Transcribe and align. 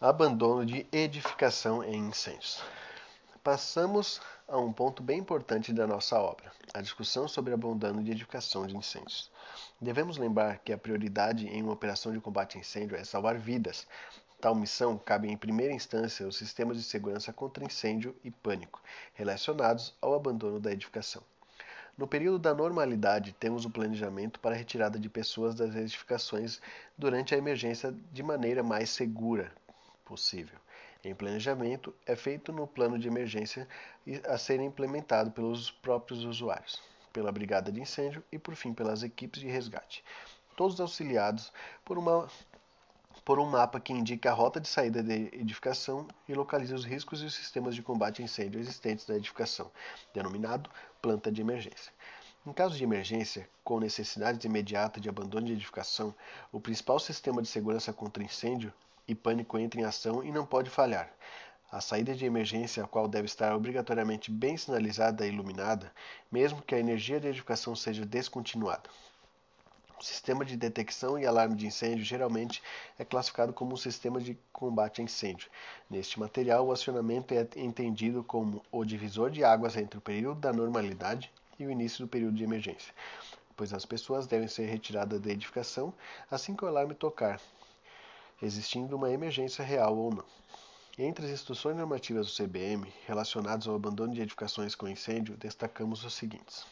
Abandono 0.00 0.66
de 0.66 0.84
edificação 0.90 1.82
em 1.84 2.08
incêndios. 2.08 2.60
Passamos 3.44 4.20
a 4.48 4.58
um 4.58 4.72
ponto 4.72 5.00
bem 5.00 5.20
importante 5.20 5.72
da 5.72 5.86
nossa 5.86 6.18
obra, 6.18 6.50
a 6.74 6.80
discussão 6.80 7.28
sobre 7.28 7.54
abandono 7.54 8.02
de 8.02 8.10
edificação 8.10 8.66
de 8.66 8.76
incêndios. 8.76 9.30
Devemos 9.80 10.18
lembrar 10.18 10.58
que 10.58 10.72
a 10.72 10.78
prioridade 10.78 11.46
em 11.46 11.62
uma 11.62 11.72
operação 11.72 12.12
de 12.12 12.18
combate 12.20 12.58
a 12.58 12.60
incêndio 12.60 12.96
é 12.96 13.04
salvar 13.04 13.38
vidas. 13.38 13.86
Tal 14.40 14.56
missão 14.56 14.98
cabe 14.98 15.30
em 15.30 15.36
primeira 15.36 15.72
instância 15.72 16.26
aos 16.26 16.36
sistemas 16.36 16.76
de 16.76 16.82
segurança 16.82 17.32
contra 17.32 17.64
incêndio 17.64 18.16
e 18.24 18.32
pânico, 18.32 18.82
relacionados 19.14 19.94
ao 20.02 20.12
abandono 20.12 20.58
da 20.58 20.72
edificação. 20.72 21.22
No 21.96 22.08
período 22.08 22.40
da 22.40 22.52
normalidade, 22.52 23.32
temos 23.38 23.64
o 23.64 23.70
planejamento 23.70 24.40
para 24.40 24.56
a 24.56 24.58
retirada 24.58 24.98
de 24.98 25.08
pessoas 25.08 25.54
das 25.54 25.76
edificações 25.76 26.60
durante 26.98 27.32
a 27.32 27.38
emergência 27.38 27.94
de 28.12 28.22
maneira 28.24 28.60
mais 28.60 28.90
segura, 28.90 29.52
possível 30.04 30.58
em 31.08 31.14
planejamento 31.14 31.94
é 32.06 32.16
feito 32.16 32.52
no 32.52 32.66
plano 32.66 32.98
de 32.98 33.08
emergência 33.08 33.68
a 34.26 34.38
ser 34.38 34.60
implementado 34.60 35.30
pelos 35.30 35.70
próprios 35.70 36.24
usuários, 36.24 36.82
pela 37.12 37.30
brigada 37.30 37.70
de 37.70 37.80
incêndio 37.80 38.24
e, 38.32 38.38
por 38.38 38.54
fim, 38.54 38.72
pelas 38.72 39.02
equipes 39.02 39.40
de 39.40 39.48
resgate, 39.48 40.04
todos 40.56 40.80
auxiliados 40.80 41.52
por, 41.84 41.98
uma, 41.98 42.28
por 43.24 43.38
um 43.38 43.46
mapa 43.46 43.78
que 43.80 43.92
indica 43.92 44.30
a 44.30 44.34
rota 44.34 44.60
de 44.60 44.68
saída 44.68 45.02
da 45.02 45.14
edificação 45.14 46.08
e 46.28 46.34
localiza 46.34 46.74
os 46.74 46.84
riscos 46.84 47.20
e 47.22 47.26
os 47.26 47.34
sistemas 47.34 47.74
de 47.74 47.82
combate 47.82 48.22
a 48.22 48.24
incêndio 48.24 48.60
existentes 48.60 49.06
na 49.06 49.16
edificação, 49.16 49.70
denominado 50.14 50.70
planta 51.02 51.30
de 51.30 51.40
emergência. 51.40 51.92
Em 52.46 52.52
caso 52.52 52.76
de 52.76 52.84
emergência, 52.84 53.48
com 53.62 53.80
necessidade 53.80 54.46
imediata 54.46 55.00
de 55.00 55.08
abandono 55.08 55.46
de 55.46 55.54
edificação, 55.54 56.14
o 56.52 56.60
principal 56.60 56.98
sistema 56.98 57.40
de 57.40 57.48
segurança 57.48 57.90
contra 57.90 58.22
incêndio 58.22 58.70
e 59.06 59.14
pânico 59.14 59.58
entra 59.58 59.80
em 59.80 59.84
ação 59.84 60.22
e 60.24 60.32
não 60.32 60.46
pode 60.46 60.70
falhar. 60.70 61.12
A 61.70 61.80
saída 61.80 62.14
de 62.14 62.24
emergência, 62.24 62.84
a 62.84 62.86
qual 62.86 63.08
deve 63.08 63.26
estar 63.26 63.54
obrigatoriamente 63.54 64.30
bem 64.30 64.56
sinalizada 64.56 65.26
e 65.26 65.30
iluminada, 65.30 65.92
mesmo 66.30 66.62
que 66.62 66.74
a 66.74 66.78
energia 66.78 67.18
de 67.18 67.26
edificação 67.26 67.74
seja 67.74 68.06
descontinuada. 68.06 68.88
O 69.98 70.02
sistema 70.02 70.44
de 70.44 70.56
detecção 70.56 71.18
e 71.18 71.24
alarme 71.24 71.56
de 71.56 71.66
incêndio 71.66 72.04
geralmente 72.04 72.62
é 72.98 73.04
classificado 73.04 73.52
como 73.52 73.74
um 73.74 73.76
sistema 73.76 74.20
de 74.20 74.38
combate 74.52 75.00
a 75.00 75.04
incêndio. 75.04 75.48
Neste 75.88 76.20
material, 76.20 76.66
o 76.66 76.72
acionamento 76.72 77.32
é 77.32 77.46
entendido 77.56 78.22
como 78.22 78.62
o 78.70 78.84
divisor 78.84 79.30
de 79.30 79.42
águas 79.42 79.76
entre 79.76 79.98
o 79.98 80.02
período 80.02 80.40
da 80.40 80.52
normalidade 80.52 81.32
e 81.58 81.66
o 81.66 81.70
início 81.70 82.04
do 82.04 82.08
período 82.08 82.36
de 82.36 82.44
emergência, 82.44 82.92
pois 83.56 83.72
as 83.72 83.84
pessoas 83.84 84.26
devem 84.26 84.48
ser 84.48 84.66
retiradas 84.66 85.20
da 85.20 85.30
edificação 85.30 85.94
assim 86.30 86.54
que 86.54 86.64
o 86.64 86.68
alarme 86.68 86.94
tocar, 86.94 87.40
existindo 88.44 88.96
uma 88.96 89.10
emergência 89.10 89.64
real 89.64 89.96
ou 89.96 90.14
não. 90.14 90.24
Entre 90.98 91.26
as 91.26 91.32
instruções 91.32 91.76
normativas 91.76 92.26
do 92.26 92.44
CBM 92.44 92.86
relacionadas 93.06 93.66
ao 93.66 93.74
abandono 93.74 94.14
de 94.14 94.20
edificações 94.20 94.74
com 94.74 94.86
incêndio, 94.86 95.36
destacamos 95.36 96.04
os 96.04 96.14
seguintes. 96.14 96.64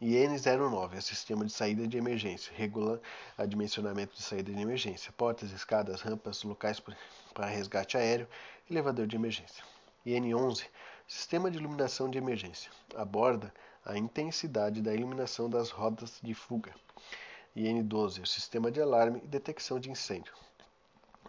IN 0.00 0.28
09 0.28 0.98
é 0.98 1.00
sistema 1.00 1.44
de 1.44 1.52
saída 1.52 1.88
de 1.88 1.96
emergência, 1.96 2.52
regula 2.54 3.00
o 3.38 3.46
dimensionamento 3.46 4.14
de 4.14 4.22
saída 4.22 4.52
de 4.52 4.60
emergência, 4.60 5.10
portas, 5.12 5.50
escadas, 5.50 6.02
rampas, 6.02 6.42
locais 6.42 6.80
para 7.32 7.46
resgate 7.46 7.96
aéreo, 7.96 8.28
elevador 8.70 9.06
de 9.06 9.16
emergência. 9.16 9.64
IN 10.04 10.34
11 10.34 10.66
sistema 11.06 11.50
de 11.50 11.58
iluminação 11.58 12.10
de 12.10 12.18
emergência, 12.18 12.70
aborda 12.96 13.52
a 13.84 13.96
intensidade 13.96 14.82
da 14.82 14.92
iluminação 14.92 15.48
das 15.48 15.70
rodas 15.70 16.18
de 16.20 16.34
fuga. 16.34 16.74
IN12, 17.56 18.22
o 18.22 18.26
sistema 18.26 18.70
de 18.70 18.82
alarme 18.82 19.20
e 19.24 19.26
detecção 19.26 19.80
de 19.80 19.90
incêndio. 19.90 20.34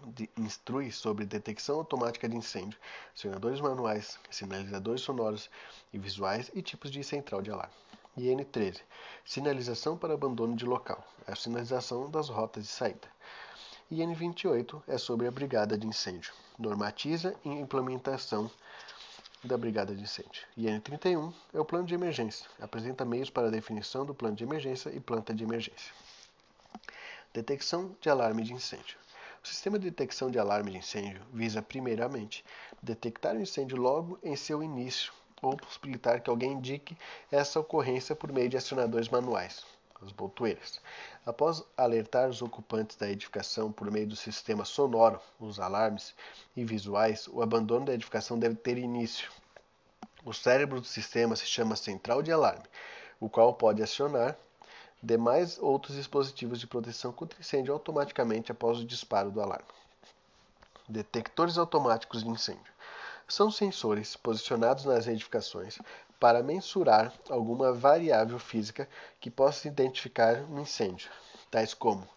De, 0.08 0.30
instrui 0.38 0.92
sobre 0.92 1.26
detecção 1.26 1.78
automática 1.78 2.28
de 2.28 2.36
incêndio, 2.36 2.78
acionadores 3.16 3.62
manuais, 3.62 4.20
sinalizadores 4.30 5.02
sonoros 5.02 5.50
e 5.94 5.98
visuais 5.98 6.52
e 6.54 6.62
tipos 6.62 6.92
de 6.92 7.02
central 7.02 7.42
de 7.42 7.50
alarme. 7.50 7.74
IN13, 8.18 8.82
sinalização 9.24 9.98
para 9.98 10.14
abandono 10.14 10.56
de 10.56 10.66
local, 10.66 11.02
é 11.26 11.32
a 11.32 11.36
sinalização 11.36 12.10
das 12.12 12.28
rotas 12.28 12.64
de 12.64 12.70
saída. 12.70 13.08
IN28 13.90 14.84
é 14.86 14.98
sobre 14.98 15.28
a 15.28 15.32
brigada 15.32 15.78
de 15.78 15.88
incêndio, 15.88 16.34
normatiza 16.60 17.34
e 17.46 17.50
implementação 17.50 18.52
da 19.44 19.58
brigada 19.58 19.96
de 19.96 20.04
incêndio. 20.04 20.44
IN31 20.58 21.34
é 21.54 21.60
o 21.60 21.66
plano 21.66 21.86
de 21.86 21.94
emergência, 21.94 22.50
apresenta 22.60 23.06
meios 23.06 23.30
para 23.30 23.50
definição 23.50 24.06
do 24.06 24.14
plano 24.14 24.36
de 24.36 24.44
emergência 24.44 24.90
e 24.90 25.00
planta 25.00 25.34
de 25.34 25.44
emergência. 25.44 25.94
Detecção 27.38 27.96
de 28.02 28.10
alarme 28.10 28.42
de 28.42 28.52
incêndio. 28.52 28.98
O 29.44 29.48
sistema 29.48 29.78
de 29.78 29.88
detecção 29.92 30.32
de 30.32 30.40
alarme 30.40 30.72
de 30.72 30.80
incêndio 30.80 31.22
visa, 31.32 31.62
primeiramente, 31.62 32.44
detectar 32.82 33.36
o 33.36 33.40
incêndio 33.40 33.78
logo 33.78 34.18
em 34.24 34.36
seu 34.36 34.64
início 34.64 35.14
ou 35.40 35.56
possibilitar 35.56 36.20
que 36.20 36.32
alguém 36.32 36.54
indique 36.54 36.98
essa 37.32 37.60
ocorrência 37.60 38.16
por 38.16 38.32
meio 38.32 38.50
de 38.50 38.58
acionadores 38.58 39.08
manuais, 39.10 39.64
as 40.02 40.12
botoeiras. 40.12 40.82
Após 41.28 41.64
alertar 41.78 42.28
os 42.28 42.42
ocupantes 42.42 42.98
da 42.98 43.08
edificação 43.08 43.72
por 43.72 43.92
meio 43.92 44.08
do 44.08 44.16
sistema 44.16 44.66
sonoro, 44.66 45.22
os 45.40 45.60
alarmes 45.60 46.16
e 46.56 46.66
visuais, 46.66 47.28
o 47.28 47.44
abandono 47.44 47.86
da 47.86 47.94
edificação 47.94 48.40
deve 48.40 48.56
ter 48.56 48.80
início. 48.80 49.32
O 50.26 50.34
cérebro 50.34 50.82
do 50.82 50.88
sistema 50.88 51.36
se 51.36 51.46
chama 51.46 51.76
central 51.76 52.24
de 52.24 52.32
alarme, 52.32 52.66
o 53.20 53.30
qual 53.30 53.54
pode 53.54 53.84
acionar 53.84 54.36
demais 55.02 55.58
outros 55.60 55.96
dispositivos 55.96 56.60
de 56.60 56.68
proteção 56.68 57.12
contra 57.12 57.40
incêndio 57.40 57.74
automaticamente 57.74 58.52
após 58.52 58.80
o 58.80 58.86
disparo 58.86 59.32
do 59.32 59.42
alarme. 59.42 59.68
Detectores 60.90 61.58
automáticos 61.58 62.24
de 62.24 62.30
incêndio 62.30 62.74
são 63.28 63.52
sensores 63.52 64.16
posicionados 64.16 64.86
nas 64.86 65.06
edificações 65.06 65.78
para 66.20 66.42
mensurar 66.42 67.14
alguma 67.30 67.74
variável 67.74 68.40
física 68.40 68.88
que 69.20 69.30
possa 69.30 69.68
identificar 69.68 70.42
um 70.50 70.62
incêndio, 70.62 71.10
tais 71.52 71.74
como 71.74 72.08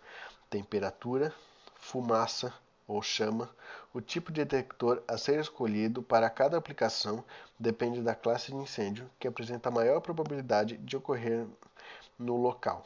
temperatura, 0.48 1.34
fumaça 1.76 2.52
ou 2.86 3.02
chama. 3.02 3.50
O 3.92 4.00
tipo 4.00 4.32
de 4.32 4.44
detector 4.44 5.02
a 5.06 5.18
ser 5.18 5.40
escolhido 5.40 6.02
para 6.02 6.30
cada 6.30 6.56
aplicação 6.56 7.24
depende 7.58 8.00
da 8.02 8.14
classe 8.14 8.52
de 8.52 8.56
incêndio, 8.56 9.10
que 9.18 9.28
apresenta 9.28 9.70
maior 9.70 10.00
probabilidade 10.00 10.76
de 10.78 10.96
ocorrer 10.96 11.46
no 12.20 12.36
local. 12.36 12.84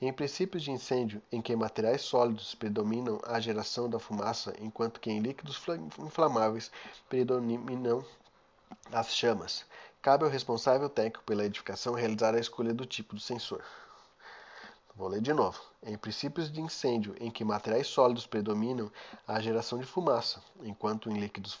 Em 0.00 0.12
princípios 0.12 0.62
de 0.62 0.70
incêndio 0.70 1.20
em 1.32 1.42
que 1.42 1.56
materiais 1.56 2.02
sólidos 2.02 2.54
predominam 2.54 3.20
a 3.26 3.40
geração 3.40 3.90
da 3.90 3.98
fumaça, 3.98 4.54
enquanto 4.60 5.00
que 5.00 5.10
em 5.10 5.18
líquidos 5.18 5.60
inflamáveis 5.98 6.70
predominam 7.08 8.04
as 8.92 9.14
chamas, 9.14 9.64
cabe 10.00 10.24
ao 10.24 10.30
responsável 10.30 10.88
técnico 10.88 11.24
pela 11.24 11.44
edificação 11.44 11.94
realizar 11.94 12.34
a 12.34 12.40
escolha 12.40 12.72
do 12.72 12.86
tipo 12.86 13.14
do 13.14 13.20
sensor. 13.20 13.64
Vou 14.94 15.08
ler 15.08 15.20
de 15.20 15.32
novo. 15.32 15.60
Em 15.82 15.98
princípios 15.98 16.50
de 16.50 16.60
incêndio 16.60 17.14
em 17.20 17.30
que 17.30 17.44
materiais 17.44 17.86
sólidos 17.86 18.26
predominam 18.26 18.90
a 19.26 19.40
geração 19.40 19.78
de 19.78 19.84
fumaça, 19.84 20.42
enquanto 20.62 21.10
em 21.10 21.18
líquidos 21.18 21.58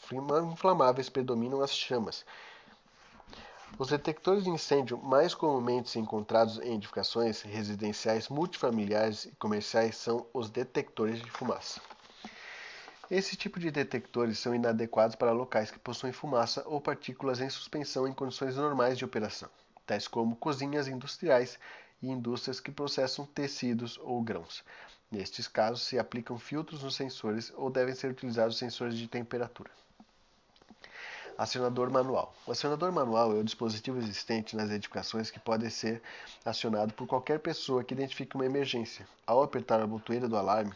inflamáveis 0.52 1.08
predominam 1.08 1.60
as 1.60 1.70
chamas, 1.70 2.24
os 3.78 3.88
detectores 3.88 4.44
de 4.44 4.50
incêndio 4.50 4.96
mais 4.96 5.34
comumente 5.34 5.98
encontrados 5.98 6.58
em 6.60 6.76
edificações 6.76 7.42
residenciais 7.42 8.28
multifamiliares 8.28 9.26
e 9.26 9.32
comerciais 9.36 9.96
são 9.96 10.26
os 10.32 10.48
detectores 10.48 11.20
de 11.20 11.30
fumaça. 11.30 11.80
Esse 13.10 13.36
tipo 13.36 13.60
de 13.60 13.70
detectores 13.70 14.38
são 14.38 14.54
inadequados 14.54 15.14
para 15.14 15.30
locais 15.30 15.70
que 15.70 15.78
possuem 15.78 16.12
fumaça 16.12 16.64
ou 16.66 16.80
partículas 16.80 17.40
em 17.40 17.48
suspensão 17.50 18.08
em 18.08 18.12
condições 18.12 18.56
normais 18.56 18.98
de 18.98 19.04
operação, 19.04 19.48
tais 19.86 20.08
como 20.08 20.34
cozinhas 20.36 20.88
industriais 20.88 21.58
e 22.02 22.08
indústrias 22.08 22.58
que 22.58 22.72
processam 22.72 23.26
tecidos 23.26 23.98
ou 24.02 24.20
grãos. 24.22 24.64
Nestes 25.10 25.46
casos, 25.46 25.82
se 25.82 25.98
aplicam 25.98 26.36
filtros 26.36 26.82
nos 26.82 26.96
sensores 26.96 27.52
ou 27.56 27.70
devem 27.70 27.94
ser 27.94 28.10
utilizados 28.10 28.58
sensores 28.58 28.98
de 28.98 29.06
temperatura. 29.06 29.70
Acionador 31.38 31.90
manual. 31.90 32.34
O 32.46 32.52
acionador 32.52 32.90
manual 32.90 33.30
é 33.32 33.38
o 33.38 33.44
dispositivo 33.44 33.98
existente 33.98 34.56
nas 34.56 34.70
edificações 34.70 35.30
que 35.30 35.38
pode 35.38 35.70
ser 35.70 36.00
acionado 36.42 36.94
por 36.94 37.06
qualquer 37.06 37.40
pessoa 37.40 37.84
que 37.84 37.92
identifique 37.92 38.34
uma 38.36 38.46
emergência. 38.46 39.06
Ao 39.26 39.42
apertar 39.42 39.78
a 39.82 39.86
botoeira 39.86 40.26
do 40.26 40.36
alarme, 40.36 40.72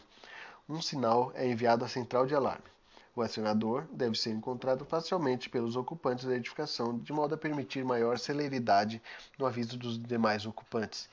um 0.69 0.79
sinal 0.79 1.31
é 1.33 1.47
enviado 1.47 1.83
à 1.83 1.87
central 1.87 2.27
de 2.27 2.35
alarme. 2.35 2.63
O 3.15 3.23
acionador 3.23 3.85
deve 3.91 4.15
ser 4.15 4.29
encontrado 4.29 4.85
facilmente 4.85 5.49
pelos 5.49 5.75
ocupantes 5.75 6.25
da 6.25 6.35
edificação, 6.35 6.95
de 6.99 7.11
modo 7.11 7.33
a 7.33 7.37
permitir 7.39 7.83
maior 7.83 8.19
celeridade 8.19 9.01
no 9.39 9.47
aviso 9.47 9.75
dos 9.79 9.97
demais 9.97 10.45
ocupantes. 10.45 11.09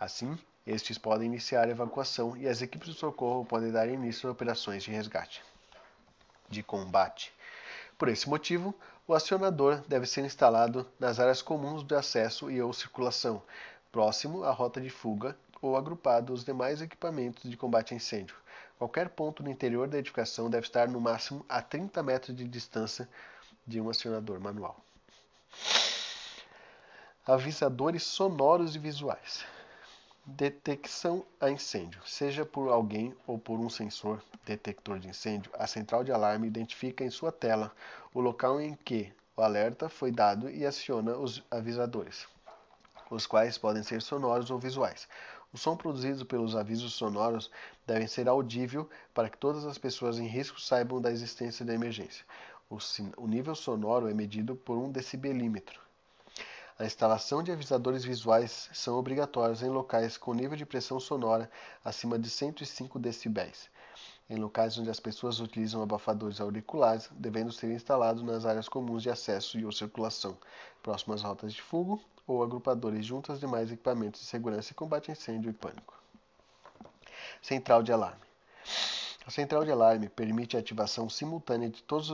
Assim, 0.00 0.36
estes 0.66 0.98
podem 0.98 1.28
iniciar 1.28 1.68
a 1.68 1.70
evacuação 1.70 2.36
e 2.36 2.48
as 2.48 2.60
equipes 2.60 2.88
de 2.88 2.98
socorro 2.98 3.44
podem 3.44 3.70
dar 3.70 3.88
início 3.88 4.28
a 4.28 4.32
operações 4.32 4.82
de 4.82 4.90
resgate. 4.90 5.44
De 6.48 6.60
combate. 6.60 7.32
Por 8.00 8.08
esse 8.08 8.30
motivo, 8.30 8.74
o 9.06 9.12
acionador 9.14 9.82
deve 9.86 10.06
ser 10.06 10.24
instalado 10.24 10.86
nas 10.98 11.20
áreas 11.20 11.42
comuns 11.42 11.84
de 11.84 11.94
acesso 11.94 12.50
e 12.50 12.60
ou 12.60 12.72
circulação, 12.72 13.42
próximo 13.92 14.42
à 14.42 14.50
rota 14.50 14.80
de 14.80 14.88
fuga 14.88 15.36
ou 15.60 15.76
agrupado 15.76 16.32
aos 16.32 16.42
demais 16.42 16.80
equipamentos 16.80 17.50
de 17.50 17.58
combate 17.58 17.92
a 17.92 17.96
incêndio, 17.98 18.34
Qualquer 18.78 19.10
ponto 19.10 19.42
no 19.42 19.50
interior 19.50 19.86
da 19.86 19.98
edificação 19.98 20.48
deve 20.48 20.66
estar 20.66 20.88
no 20.88 20.98
máximo 20.98 21.44
a 21.46 21.60
30 21.60 22.02
metros 22.02 22.34
de 22.34 22.48
distância 22.48 23.06
de 23.66 23.78
um 23.78 23.90
acionador 23.90 24.40
manual. 24.40 24.82
Avisadores 27.26 28.02
sonoros 28.04 28.74
e 28.74 28.78
visuais. 28.78 29.44
Detecção 30.26 31.24
a 31.40 31.50
incêndio. 31.50 32.00
Seja 32.06 32.44
por 32.44 32.68
alguém 32.68 33.16
ou 33.26 33.38
por 33.38 33.58
um 33.58 33.70
sensor 33.70 34.22
detector 34.44 34.98
de 34.98 35.08
incêndio, 35.08 35.50
a 35.58 35.66
central 35.66 36.04
de 36.04 36.12
alarme 36.12 36.46
identifica 36.46 37.02
em 37.02 37.10
sua 37.10 37.32
tela 37.32 37.74
o 38.12 38.20
local 38.20 38.60
em 38.60 38.74
que 38.74 39.10
o 39.34 39.40
alerta 39.40 39.88
foi 39.88 40.12
dado 40.12 40.50
e 40.50 40.66
aciona 40.66 41.16
os 41.16 41.42
avisadores, 41.50 42.28
os 43.10 43.26
quais 43.26 43.56
podem 43.56 43.82
ser 43.82 44.02
sonoros 44.02 44.50
ou 44.50 44.58
visuais. 44.58 45.08
O 45.52 45.58
som 45.58 45.74
produzido 45.74 46.26
pelos 46.26 46.54
avisos 46.54 46.92
sonoros 46.92 47.50
deve 47.86 48.06
ser 48.06 48.28
audível 48.28 48.88
para 49.14 49.30
que 49.30 49.38
todas 49.38 49.64
as 49.64 49.78
pessoas 49.78 50.18
em 50.18 50.26
risco 50.26 50.60
saibam 50.60 51.00
da 51.00 51.10
existência 51.10 51.64
da 51.64 51.74
emergência. 51.74 52.26
O, 52.68 52.76
o 53.16 53.26
nível 53.26 53.54
sonoro 53.54 54.08
é 54.08 54.14
medido 54.14 54.54
por 54.54 54.76
um 54.76 54.92
decibelímetro. 54.92 55.80
A 56.80 56.86
instalação 56.86 57.42
de 57.42 57.52
avisadores 57.52 58.02
visuais 58.06 58.70
são 58.72 58.96
obrigatórios 58.96 59.62
em 59.62 59.68
locais 59.68 60.16
com 60.16 60.32
nível 60.32 60.56
de 60.56 60.64
pressão 60.64 60.98
sonora 60.98 61.50
acima 61.84 62.18
de 62.18 62.30
105 62.30 62.98
decibéis. 62.98 63.68
Em 64.30 64.36
locais 64.36 64.78
onde 64.78 64.88
as 64.88 64.98
pessoas 64.98 65.40
utilizam 65.40 65.82
abafadores 65.82 66.40
auriculares, 66.40 67.10
devendo 67.12 67.52
ser 67.52 67.70
instalados 67.70 68.22
nas 68.22 68.46
áreas 68.46 68.66
comuns 68.66 69.02
de 69.02 69.10
acesso 69.10 69.58
e 69.58 69.66
ou 69.66 69.70
circulação, 69.70 70.38
próximas 70.82 71.20
rotas 71.20 71.52
de 71.52 71.60
fogo 71.60 72.02
ou 72.26 72.42
agrupadores 72.42 73.04
junto 73.04 73.30
aos 73.30 73.40
demais 73.40 73.70
equipamentos 73.70 74.22
de 74.22 74.26
segurança 74.26 74.72
e 74.72 74.74
combate 74.74 75.10
a 75.10 75.12
incêndio 75.12 75.50
e 75.50 75.52
pânico. 75.52 76.02
Central 77.42 77.82
de 77.82 77.92
alarme. 77.92 78.24
A 79.26 79.30
central 79.30 79.66
de 79.66 79.70
alarme 79.70 80.08
permite 80.08 80.56
a 80.56 80.60
ativação 80.60 81.10
simultânea 81.10 81.68
de 81.68 81.82
todos 81.82 82.08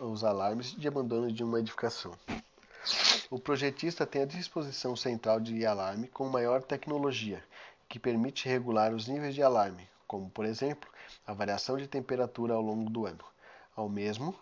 os 0.00 0.24
alarmes 0.24 0.72
de 0.72 0.88
abandono 0.88 1.30
de 1.30 1.44
uma 1.44 1.60
edificação. 1.60 2.12
O 3.32 3.38
projetista 3.38 4.04
tem 4.04 4.22
a 4.22 4.26
disposição 4.26 4.96
central 4.96 5.38
de 5.38 5.64
alarme 5.64 6.08
com 6.08 6.28
maior 6.28 6.64
tecnologia, 6.64 7.40
que 7.88 7.96
permite 7.96 8.48
regular 8.48 8.92
os 8.92 9.06
níveis 9.06 9.36
de 9.36 9.40
alarme, 9.40 9.88
como, 10.04 10.28
por 10.30 10.44
exemplo, 10.44 10.90
a 11.24 11.32
variação 11.32 11.76
de 11.76 11.86
temperatura 11.86 12.54
ao 12.54 12.60
longo 12.60 12.90
do 12.90 13.06
ano, 13.06 13.24
ao 13.76 13.88
mesmo 13.88 14.34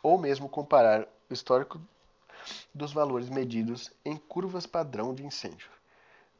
ou 0.00 0.16
mesmo 0.16 0.48
comparar 0.48 1.08
o 1.28 1.34
histórico 1.34 1.80
dos 2.72 2.92
valores 2.92 3.28
medidos 3.28 3.90
em 4.04 4.16
curvas 4.16 4.64
padrão 4.64 5.12
de 5.12 5.26
incêndio. 5.26 5.68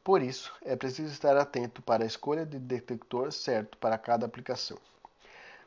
Por 0.04 0.22
isso, 0.22 0.52
é 0.62 0.76
preciso 0.76 1.12
estar 1.12 1.36
atento 1.36 1.82
para 1.82 2.04
a 2.04 2.06
escolha 2.06 2.46
de 2.46 2.60
detector 2.60 3.32
certo 3.32 3.76
para 3.78 3.98
cada 3.98 4.24
aplicação. 4.24 4.78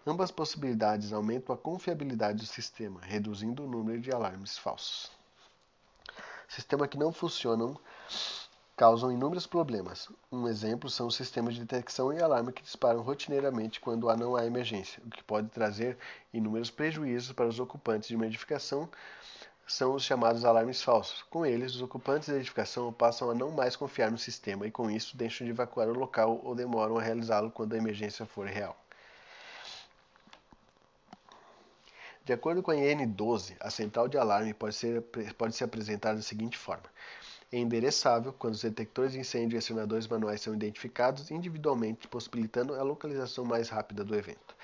Ambas 0.07 0.31
possibilidades 0.31 1.11
aumentam 1.11 1.53
a 1.53 1.57
confiabilidade 1.57 2.37
do 2.37 2.45
sistema, 2.45 3.01
reduzindo 3.01 3.65
o 3.65 3.69
número 3.69 3.99
de 3.99 4.09
alarmes 4.09 4.57
falsos. 4.57 5.21
Sistemas 6.53 6.87
que 6.87 6.99
não 6.99 7.11
funcionam 7.11 7.75
causam 8.77 9.11
inúmeros 9.11 9.47
problemas. 9.47 10.07
Um 10.31 10.47
exemplo 10.47 10.87
são 10.87 11.07
os 11.07 11.15
sistemas 11.15 11.55
de 11.55 11.61
detecção 11.61 12.13
e 12.13 12.21
alarme 12.21 12.53
que 12.53 12.61
disparam 12.61 13.01
rotineiramente 13.01 13.81
quando 13.81 14.15
não 14.15 14.35
há 14.35 14.45
emergência, 14.45 15.01
o 15.03 15.09
que 15.09 15.23
pode 15.23 15.49
trazer 15.49 15.97
inúmeros 16.31 16.69
prejuízos 16.69 17.31
para 17.31 17.47
os 17.47 17.59
ocupantes 17.59 18.07
de 18.07 18.15
uma 18.15 18.27
edificação. 18.27 18.87
São 19.65 19.95
os 19.95 20.03
chamados 20.03 20.45
alarmes 20.45 20.83
falsos. 20.83 21.23
Com 21.23 21.43
eles, 21.43 21.73
os 21.73 21.81
ocupantes 21.81 22.29
da 22.29 22.35
edificação 22.35 22.93
passam 22.93 23.31
a 23.31 23.33
não 23.33 23.49
mais 23.49 23.75
confiar 23.75 24.11
no 24.11 24.17
sistema 24.19 24.67
e, 24.67 24.71
com 24.71 24.91
isso, 24.91 25.17
deixam 25.17 25.45
de 25.45 25.51
evacuar 25.51 25.87
o 25.87 25.97
local 25.97 26.39
ou 26.43 26.53
demoram 26.53 26.99
a 26.99 27.01
realizá-lo 27.01 27.49
quando 27.49 27.73
a 27.73 27.77
emergência 27.77 28.27
for 28.27 28.45
real. 28.45 28.77
De 32.25 32.31
acordo 32.31 32.63
com 32.63 32.71
a 32.71 32.75
IN12, 32.75 33.57
a 33.59 33.69
central 33.69 34.07
de 34.07 34.17
alarme 34.17 34.53
pode, 34.53 34.75
ser, 34.75 35.01
pode 35.37 35.55
se 35.55 35.63
apresentar 35.63 36.15
da 36.15 36.21
seguinte 36.21 36.57
forma. 36.57 36.85
É 37.51 37.57
endereçável 37.57 38.31
quando 38.31 38.53
os 38.53 38.61
detectores 38.61 39.11
de 39.11 39.19
incêndio 39.19 39.57
e 39.57 39.59
acionadores 39.59 40.07
manuais 40.07 40.39
são 40.39 40.55
identificados 40.55 41.29
individualmente, 41.31 42.07
possibilitando 42.07 42.75
a 42.75 42.81
localização 42.81 43.43
mais 43.43 43.67
rápida 43.67 44.05
do 44.05 44.15
evento. 44.15 44.55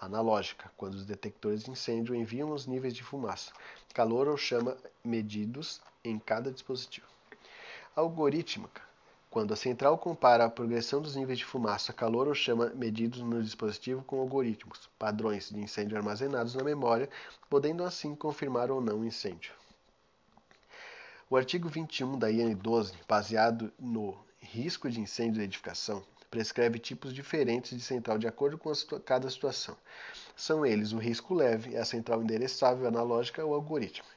Analógica, 0.00 0.70
quando 0.76 0.94
os 0.94 1.06
detectores 1.06 1.62
de 1.62 1.70
incêndio 1.70 2.16
enviam 2.16 2.50
os 2.50 2.66
níveis 2.66 2.92
de 2.92 3.04
fumaça, 3.04 3.52
calor 3.94 4.26
ou 4.26 4.36
chama 4.36 4.76
medidos 5.04 5.80
em 6.04 6.18
cada 6.18 6.50
dispositivo. 6.50 7.06
Algorítmica, 7.94 8.82
quando 9.34 9.52
a 9.52 9.56
central 9.56 9.98
compara 9.98 10.44
a 10.44 10.48
progressão 10.48 11.02
dos 11.02 11.16
níveis 11.16 11.40
de 11.40 11.44
fumaça, 11.44 11.92
calor 11.92 12.28
ou 12.28 12.36
chama 12.36 12.70
medidos 12.72 13.20
no 13.20 13.42
dispositivo 13.42 14.00
com 14.04 14.20
algoritmos, 14.20 14.88
padrões 14.96 15.48
de 15.50 15.58
incêndio 15.58 15.96
armazenados 15.96 16.54
na 16.54 16.62
memória, 16.62 17.10
podendo 17.50 17.82
assim 17.82 18.14
confirmar 18.14 18.70
ou 18.70 18.80
não 18.80 19.00
o 19.00 19.04
incêndio. 19.04 19.52
O 21.28 21.36
artigo 21.36 21.68
21 21.68 22.16
da 22.16 22.30
IN 22.30 22.54
12, 22.54 22.94
baseado 23.08 23.72
no 23.76 24.16
risco 24.38 24.88
de 24.88 25.00
incêndio 25.00 25.38
da 25.38 25.44
edificação, 25.44 26.04
prescreve 26.30 26.78
tipos 26.78 27.12
diferentes 27.12 27.76
de 27.76 27.82
central 27.82 28.18
de 28.18 28.28
acordo 28.28 28.56
com 28.56 28.72
cada 29.04 29.28
situação. 29.28 29.76
São 30.36 30.64
eles 30.64 30.92
o 30.92 30.98
risco 30.98 31.34
leve, 31.34 31.76
a 31.76 31.84
central 31.84 32.22
endereçável, 32.22 32.86
analógica 32.86 33.44
ou 33.44 33.52
algorítmica. 33.52 34.14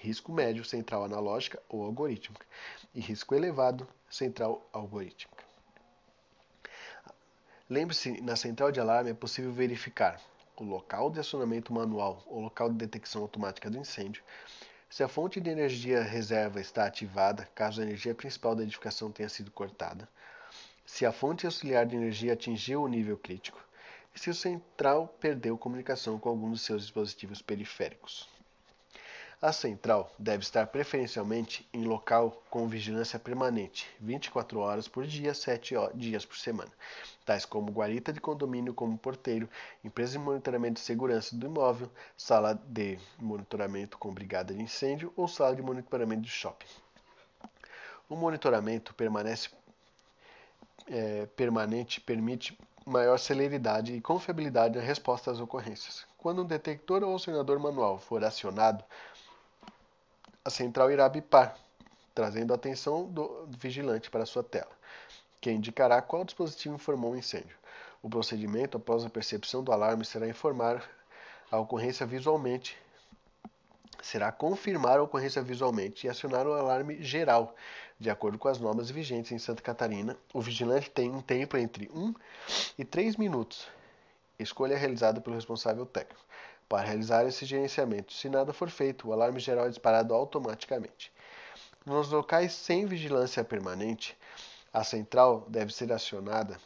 Risco 0.00 0.32
médio, 0.32 0.64
central 0.64 1.04
analógica 1.04 1.62
ou 1.68 1.84
algorítmica. 1.84 2.46
E 2.94 3.00
risco 3.00 3.34
elevado, 3.34 3.88
central 4.10 4.68
algorítmica. 4.72 5.42
Lembre-se, 7.68 8.20
na 8.20 8.36
central 8.36 8.70
de 8.70 8.80
alarme 8.80 9.10
é 9.10 9.14
possível 9.14 9.50
verificar 9.52 10.20
o 10.56 10.64
local 10.64 11.10
de 11.10 11.18
acionamento 11.18 11.72
manual 11.72 12.22
ou 12.26 12.40
local 12.40 12.68
de 12.68 12.76
detecção 12.76 13.22
automática 13.22 13.70
do 13.70 13.78
incêndio, 13.78 14.22
se 14.90 15.02
a 15.02 15.08
fonte 15.08 15.40
de 15.40 15.48
energia 15.48 16.02
reserva 16.02 16.60
está 16.60 16.84
ativada, 16.84 17.48
caso 17.54 17.80
a 17.80 17.84
energia 17.84 18.14
principal 18.14 18.54
da 18.54 18.62
edificação 18.62 19.10
tenha 19.10 19.28
sido 19.28 19.50
cortada, 19.50 20.06
se 20.84 21.06
a 21.06 21.12
fonte 21.12 21.46
auxiliar 21.46 21.86
de 21.86 21.96
energia 21.96 22.34
atingiu 22.34 22.82
o 22.82 22.88
nível 22.88 23.16
crítico 23.16 23.58
e 24.14 24.20
se 24.20 24.28
o 24.28 24.34
central 24.34 25.08
perdeu 25.18 25.56
comunicação 25.56 26.18
com 26.18 26.28
algum 26.28 26.50
dos 26.50 26.60
seus 26.60 26.82
dispositivos 26.82 27.40
periféricos. 27.40 28.28
A 29.42 29.52
central 29.52 30.08
deve 30.16 30.44
estar 30.44 30.68
preferencialmente 30.68 31.68
em 31.74 31.82
local 31.82 32.40
com 32.48 32.68
vigilância 32.68 33.18
permanente, 33.18 33.90
24 33.98 34.60
horas 34.60 34.86
por 34.86 35.04
dia, 35.04 35.34
7 35.34 35.74
dias 35.96 36.24
por 36.24 36.36
semana, 36.36 36.70
tais 37.26 37.44
como 37.44 37.72
guarita 37.72 38.12
de 38.12 38.20
condomínio 38.20 38.72
como 38.72 38.96
porteiro, 38.96 39.50
empresa 39.82 40.12
de 40.12 40.20
monitoramento 40.20 40.74
de 40.74 40.86
segurança 40.86 41.34
do 41.34 41.46
imóvel, 41.46 41.90
sala 42.16 42.54
de 42.54 43.00
monitoramento 43.18 43.98
com 43.98 44.14
brigada 44.14 44.54
de 44.54 44.62
incêndio 44.62 45.12
ou 45.16 45.26
sala 45.26 45.56
de 45.56 45.62
monitoramento 45.62 46.22
de 46.22 46.30
shopping. 46.30 46.68
O 48.08 48.14
monitoramento 48.14 48.94
permanece, 48.94 49.48
é, 50.86 51.26
permanente 51.34 52.00
permite 52.00 52.56
maior 52.86 53.18
celeridade 53.18 53.92
e 53.92 54.00
confiabilidade 54.00 54.78
na 54.78 54.84
resposta 54.84 55.32
às 55.32 55.40
ocorrências. 55.40 56.06
Quando 56.18 56.42
um 56.42 56.46
detector 56.46 57.02
ou 57.02 57.16
acionador 57.16 57.58
manual 57.58 57.98
for 57.98 58.24
acionado, 58.24 58.84
a 60.44 60.50
central 60.50 60.90
irá 60.90 61.08
bipar, 61.08 61.56
trazendo 62.14 62.52
a 62.52 62.56
atenção 62.56 63.04
do 63.04 63.46
vigilante 63.48 64.10
para 64.10 64.26
sua 64.26 64.42
tela, 64.42 64.70
que 65.40 65.50
indicará 65.50 66.02
qual 66.02 66.24
dispositivo 66.24 66.74
informou 66.74 67.12
o 67.12 67.16
incêndio. 67.16 67.56
O 68.02 68.10
procedimento, 68.10 68.76
após 68.76 69.04
a 69.04 69.10
percepção 69.10 69.62
do 69.62 69.72
alarme, 69.72 70.04
será 70.04 70.26
informar 70.26 70.82
a 71.50 71.58
ocorrência 71.58 72.04
visualmente, 72.04 72.76
será 74.02 74.32
confirmar 74.32 74.98
a 74.98 75.02
ocorrência 75.02 75.40
visualmente 75.40 76.06
e 76.06 76.10
acionar 76.10 76.46
o 76.46 76.52
alarme 76.52 77.00
geral, 77.02 77.54
de 78.00 78.10
acordo 78.10 78.36
com 78.36 78.48
as 78.48 78.58
normas 78.58 78.90
vigentes 78.90 79.30
em 79.30 79.38
Santa 79.38 79.62
Catarina. 79.62 80.16
O 80.34 80.40
vigilante 80.40 80.90
tem 80.90 81.10
um 81.10 81.22
tempo 81.22 81.56
entre 81.56 81.88
1 81.94 82.14
e 82.76 82.84
3 82.84 83.14
minutos. 83.16 83.68
Escolha 84.40 84.76
realizada 84.76 85.20
pelo 85.20 85.36
responsável 85.36 85.86
técnico 85.86 86.20
para 86.68 86.86
realizar 86.86 87.26
esse 87.26 87.44
gerenciamento. 87.44 88.12
Se 88.12 88.28
nada 88.28 88.52
for 88.52 88.70
feito, 88.70 89.08
o 89.08 89.12
alarme 89.12 89.40
geral 89.40 89.66
é 89.66 89.68
disparado 89.68 90.14
automaticamente. 90.14 91.12
Nos 91.84 92.10
locais 92.10 92.52
sem 92.52 92.86
vigilância 92.86 93.42
permanente, 93.42 94.16
a 94.72 94.84
central 94.84 95.44
deve 95.48 95.74
ser 95.74 95.92
acionada, 95.92 96.58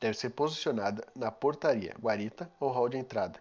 deve 0.00 0.18
ser 0.18 0.30
posicionada 0.30 1.06
na 1.14 1.30
portaria, 1.30 1.94
guarita 2.00 2.50
ou 2.58 2.70
hall 2.70 2.88
de 2.88 2.98
entrada. 2.98 3.40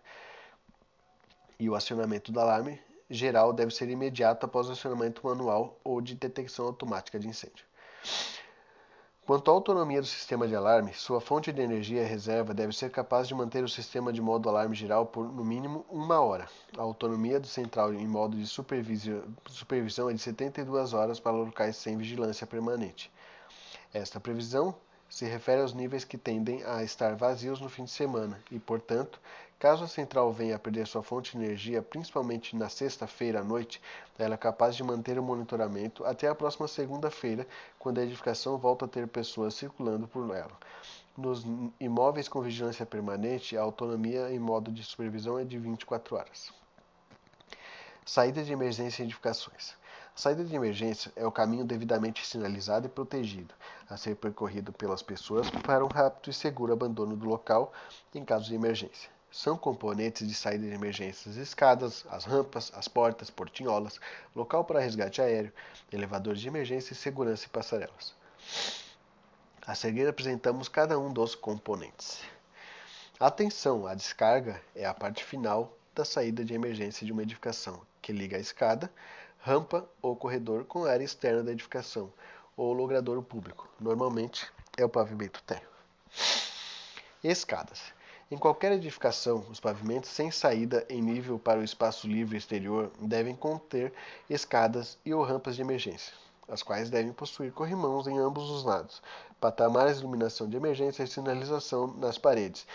E 1.59 1.69
o 1.69 1.75
acionamento 1.75 2.31
do 2.31 2.39
alarme 2.39 2.79
geral 3.09 3.51
deve 3.51 3.73
ser 3.73 3.89
imediato 3.89 4.45
após 4.45 4.69
o 4.69 4.73
acionamento 4.73 5.25
manual 5.25 5.79
ou 5.83 5.99
de 5.99 6.13
detecção 6.13 6.65
automática 6.65 7.19
de 7.19 7.27
incêndio. 7.27 7.65
Quanto 9.27 9.51
à 9.51 9.53
autonomia 9.53 9.99
do 9.99 10.07
sistema 10.07 10.47
de 10.47 10.55
alarme, 10.55 10.93
sua 10.93 11.19
fonte 11.19 11.51
de 11.51 11.61
energia 11.61 12.07
reserva 12.07 12.53
deve 12.53 12.71
ser 12.71 12.89
capaz 12.89 13.27
de 13.27 13.35
manter 13.35 13.61
o 13.61 13.67
sistema 13.67 14.13
de 14.13 14.21
modo 14.21 14.47
alarme 14.47 14.73
geral 14.73 15.05
por 15.05 15.27
no 15.27 15.43
mínimo 15.43 15.85
uma 15.89 16.21
hora. 16.21 16.47
A 16.77 16.81
autonomia 16.81 17.37
do 17.37 17.45
central 17.45 17.93
em 17.93 18.07
modo 18.07 18.37
de 18.37 18.47
supervisão 18.47 20.09
é 20.09 20.13
de 20.13 20.19
72 20.19 20.93
horas 20.93 21.19
para 21.19 21.35
locais 21.35 21.75
sem 21.75 21.97
vigilância 21.97 22.47
permanente. 22.47 23.11
Esta 23.93 24.17
previsão 24.17 24.73
se 25.09 25.25
refere 25.25 25.61
aos 25.61 25.73
níveis 25.73 26.05
que 26.05 26.17
tendem 26.17 26.63
a 26.63 26.81
estar 26.81 27.13
vazios 27.17 27.59
no 27.59 27.67
fim 27.67 27.83
de 27.83 27.91
semana 27.91 28.41
e, 28.49 28.57
portanto, 28.57 29.19
caso 29.59 29.83
a 29.83 29.87
central 29.87 30.31
venha 30.31 30.55
a 30.55 30.59
perder 30.59 30.85
sua 30.85 31.01
fonte 31.01 31.37
de 31.37 31.43
energia, 31.43 31.81
principalmente 31.81 32.55
na 32.55 32.69
sexta-feira 32.69 33.41
à 33.41 33.43
noite, 33.43 33.81
ela 34.17 34.35
é 34.35 34.37
capaz 34.37 34.75
de 34.75 34.83
manter 34.83 35.17
o 35.17 35.23
monitoramento 35.23 36.05
até 36.05 36.27
a 36.27 36.35
próxima 36.35 36.67
segunda-feira, 36.67 37.47
quando 37.79 37.99
a 37.99 38.03
edificação 38.03 38.57
volta 38.57 38.85
a 38.85 38.87
ter 38.87 39.07
pessoas 39.07 39.55
circulando 39.55 40.07
por 40.07 40.35
ela. 40.35 40.57
Nos 41.17 41.43
imóveis 41.79 42.27
com 42.27 42.41
vigilância 42.41 42.85
permanente, 42.85 43.57
a 43.57 43.61
autonomia 43.61 44.31
em 44.31 44.37
modo 44.37 44.71
de 44.71 44.83
supervisão 44.83 45.39
é 45.39 45.43
de 45.43 45.57
24 45.57 46.15
horas. 46.15 46.53
Saída 48.05 48.43
de 48.43 48.53
emergência 48.53 49.01
em 49.01 49.05
edificações. 49.05 49.75
A 50.15 50.19
saída 50.19 50.43
de 50.43 50.55
emergência 50.55 51.11
é 51.15 51.25
o 51.25 51.31
caminho 51.31 51.65
devidamente 51.65 52.25
sinalizado 52.25 52.85
e 52.85 52.89
protegido, 52.89 53.53
a 53.89 53.97
ser 53.97 54.15
percorrido 54.15 54.71
pelas 54.71 55.01
pessoas 55.01 55.49
para 55.49 55.83
um 55.83 55.87
rápido 55.87 56.29
e 56.29 56.33
seguro 56.33 56.73
abandono 56.73 57.15
do 57.15 57.27
local 57.27 57.73
em 58.13 58.23
caso 58.23 58.45
de 58.45 58.55
emergência. 58.55 59.16
São 59.31 59.57
componentes 59.57 60.27
de 60.27 60.33
saída 60.33 60.67
de 60.67 60.73
emergência 60.73 61.29
as 61.29 61.37
escadas, 61.37 62.05
as 62.09 62.25
rampas, 62.25 62.71
as 62.73 62.87
portas, 62.87 63.29
portinholas, 63.29 63.99
local 64.35 64.63
para 64.63 64.79
resgate 64.79 65.21
aéreo, 65.21 65.53
elevadores 65.91 66.41
de 66.41 66.47
emergência, 66.47 66.95
segurança 66.95 67.45
e 67.45 67.49
passarelas. 67.49 68.15
A 69.65 69.75
seguir 69.75 70.07
apresentamos 70.07 70.69
cada 70.69 70.97
um 70.97 71.11
dos 71.11 71.35
componentes. 71.35 72.21
Atenção, 73.19 73.85
a 73.85 73.93
descarga 73.93 74.61
é 74.75 74.85
a 74.85 74.93
parte 74.93 75.23
final 75.23 75.75
da 75.93 76.05
saída 76.05 76.45
de 76.45 76.53
emergência 76.53 77.05
de 77.05 77.11
uma 77.11 77.23
edificação, 77.23 77.81
que 78.01 78.13
liga 78.13 78.37
a 78.37 78.39
escada, 78.39 78.91
rampa 79.39 79.87
ou 80.01 80.15
corredor 80.15 80.65
com 80.65 80.85
a 80.85 80.91
área 80.91 81.03
externa 81.03 81.43
da 81.43 81.51
edificação 81.51 82.13
ou 82.55 82.71
logrador 82.73 83.21
público. 83.21 83.67
Normalmente 83.79 84.51
é 84.77 84.85
o 84.85 84.89
pavimento 84.89 85.41
térreo. 85.43 85.67
Escadas. 87.23 87.96
Em 88.29 88.37
qualquer 88.37 88.71
edificação, 88.73 89.45
os 89.49 89.59
pavimentos 89.59 90.09
sem 90.09 90.31
saída 90.31 90.85
em 90.89 91.01
nível 91.01 91.39
para 91.39 91.59
o 91.59 91.63
espaço 91.63 92.07
livre 92.07 92.37
exterior 92.37 92.91
devem 92.99 93.35
conter 93.35 93.93
escadas 94.29 94.97
e 95.05 95.13
ou 95.13 95.23
rampas 95.23 95.55
de 95.55 95.61
emergência 95.61 96.13
as 96.47 96.63
quais 96.63 96.89
devem 96.89 97.11
possuir 97.11 97.51
corrimãos 97.51 98.07
em 98.07 98.17
ambos 98.17 98.49
os 98.49 98.63
lados, 98.63 99.01
patamares 99.39 99.97
de 99.97 100.03
iluminação 100.03 100.47
de 100.47 100.55
emergência 100.55 101.03
e 101.03 101.07
sinalização 101.07 101.87
nas 101.87 102.17
paredes, 102.17 102.65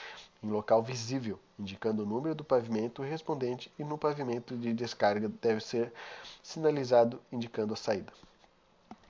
em 0.42 0.48
local 0.48 0.82
visível, 0.82 1.38
indicando 1.58 2.02
o 2.02 2.06
número 2.06 2.34
do 2.34 2.44
pavimento 2.44 3.02
respondente 3.02 3.72
e 3.78 3.84
no 3.84 3.96
pavimento 3.96 4.56
de 4.56 4.74
descarga 4.74 5.30
deve 5.40 5.60
ser 5.60 5.92
sinalizado 6.42 7.20
indicando 7.30 7.72
a 7.72 7.76
saída. 7.76 8.12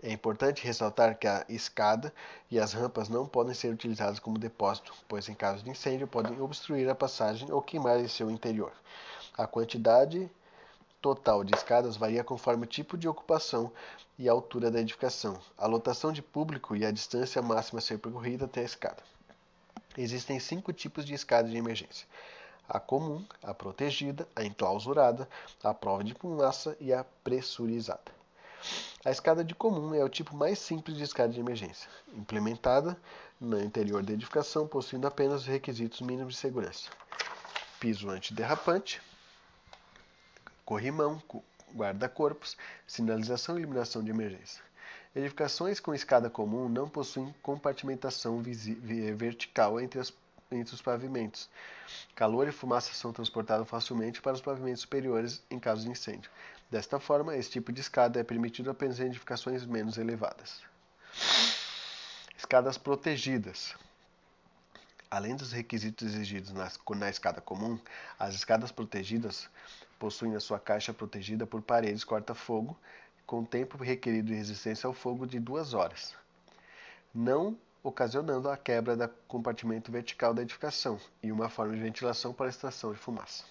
É 0.02 0.10
importante 0.10 0.66
ressaltar 0.66 1.16
que 1.16 1.28
a 1.28 1.44
escada 1.48 2.12
e 2.50 2.58
as 2.58 2.72
rampas 2.72 3.08
não 3.08 3.24
podem 3.24 3.54
ser 3.54 3.72
utilizadas 3.72 4.18
como 4.18 4.36
depósito, 4.36 4.92
pois 5.06 5.28
em 5.28 5.34
caso 5.34 5.62
de 5.62 5.70
incêndio 5.70 6.08
podem 6.08 6.40
obstruir 6.40 6.88
a 6.88 6.94
passagem 6.94 7.52
ou 7.52 7.62
queimar 7.62 8.00
em 8.00 8.08
seu 8.08 8.28
interior. 8.28 8.72
A 9.38 9.46
quantidade 9.46 10.28
total 11.00 11.44
de 11.44 11.54
escadas 11.54 11.96
varia 11.96 12.24
conforme 12.24 12.64
o 12.64 12.66
tipo 12.66 12.98
de 12.98 13.06
ocupação 13.06 13.70
e 14.18 14.28
a 14.28 14.32
altura 14.32 14.72
da 14.72 14.80
edificação, 14.80 15.38
a 15.56 15.68
lotação 15.68 16.12
de 16.12 16.20
público 16.20 16.74
e 16.74 16.84
a 16.84 16.90
distância 16.90 17.40
máxima 17.40 17.78
a 17.78 17.82
ser 17.82 17.98
percorrida 17.98 18.46
até 18.46 18.60
a 18.60 18.64
escada. 18.64 19.02
Existem 19.96 20.40
cinco 20.40 20.72
tipos 20.72 21.04
de 21.04 21.14
escada 21.14 21.48
de 21.48 21.56
emergência: 21.56 22.08
a 22.68 22.80
comum, 22.80 23.24
a 23.40 23.54
protegida, 23.54 24.26
a 24.34 24.42
enclausurada, 24.42 25.28
a 25.62 25.72
prova 25.72 26.02
de 26.02 26.12
fumaça 26.14 26.76
e 26.80 26.92
a 26.92 27.04
pressurizada. 27.22 28.10
A 29.04 29.10
escada 29.10 29.42
de 29.42 29.52
comum 29.52 29.92
é 29.92 30.04
o 30.04 30.08
tipo 30.08 30.36
mais 30.36 30.60
simples 30.60 30.96
de 30.96 31.02
escada 31.02 31.32
de 31.32 31.40
emergência, 31.40 31.90
implementada 32.14 32.96
no 33.40 33.60
interior 33.60 34.00
da 34.00 34.12
edificação, 34.12 34.68
possuindo 34.68 35.08
apenas 35.08 35.40
os 35.40 35.46
requisitos 35.48 36.00
mínimos 36.02 36.34
de 36.34 36.40
segurança: 36.40 36.88
piso 37.80 38.08
antiderrapante, 38.08 39.02
corrimão, 40.64 41.20
guarda-corpos, 41.74 42.56
sinalização 42.86 43.58
e 43.58 43.62
iluminação 43.62 44.04
de 44.04 44.10
emergência. 44.10 44.62
Edificações 45.16 45.80
com 45.80 45.92
escada 45.92 46.30
comum 46.30 46.68
não 46.68 46.88
possuem 46.88 47.34
compartimentação 47.42 48.40
vertical 49.16 49.80
entre, 49.80 49.98
as, 49.98 50.12
entre, 50.48 50.74
os 50.76 50.80
pavimentos. 50.80 51.50
Calor 52.14 52.46
e 52.46 52.52
fumaça 52.52 52.94
são 52.94 53.12
transportados 53.12 53.68
facilmente 53.68 54.22
para 54.22 54.34
os 54.34 54.40
pavimentos 54.40 54.82
superiores 54.82 55.42
em 55.50 55.58
caso 55.58 55.82
de 55.82 55.90
incêndio. 55.90 56.30
Desta 56.72 56.98
forma, 56.98 57.36
esse 57.36 57.50
tipo 57.50 57.70
de 57.70 57.82
escada 57.82 58.18
é 58.18 58.24
permitido 58.24 58.70
apenas 58.70 58.98
em 58.98 59.04
edificações 59.04 59.66
menos 59.66 59.98
elevadas. 59.98 60.62
Escadas 62.34 62.78
protegidas. 62.78 63.74
Além 65.10 65.36
dos 65.36 65.52
requisitos 65.52 66.08
exigidos 66.08 66.50
na, 66.50 66.72
na 66.96 67.10
escada 67.10 67.42
comum, 67.42 67.78
as 68.18 68.34
escadas 68.34 68.72
protegidas 68.72 69.50
possuem 69.98 70.34
a 70.34 70.40
sua 70.40 70.58
caixa 70.58 70.94
protegida 70.94 71.46
por 71.46 71.60
paredes 71.60 72.04
corta-fogo, 72.04 72.74
com 73.26 73.44
tempo 73.44 73.76
requerido 73.76 74.28
de 74.28 74.34
resistência 74.34 74.86
ao 74.86 74.94
fogo 74.94 75.26
de 75.26 75.38
duas 75.38 75.74
horas, 75.74 76.14
não 77.14 77.54
ocasionando 77.82 78.48
a 78.48 78.56
quebra 78.56 78.96
do 78.96 79.08
compartimento 79.28 79.92
vertical 79.92 80.32
da 80.32 80.40
edificação 80.40 80.98
e 81.22 81.30
uma 81.30 81.50
forma 81.50 81.74
de 81.74 81.82
ventilação 81.82 82.32
para 82.32 82.46
a 82.46 82.48
extração 82.48 82.94
de 82.94 82.98
fumaça. 82.98 83.44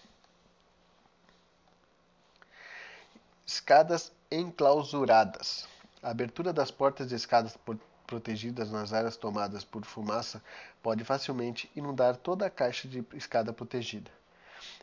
Escadas 3.54 4.14
enclausuradas. 4.32 5.68
A 6.02 6.12
abertura 6.12 6.54
das 6.54 6.72
portas 6.72 7.10
de 7.10 7.16
escadas 7.16 7.60
protegidas 8.08 8.72
nas 8.72 8.94
áreas 8.94 9.18
tomadas 9.18 9.66
por 9.66 9.84
fumaça 9.84 10.42
pode 10.82 11.04
facilmente 11.04 11.70
inundar 11.76 12.16
toda 12.16 12.46
a 12.46 12.50
caixa 12.50 12.88
de 12.88 13.04
escada 13.14 13.52
protegida. 13.52 14.10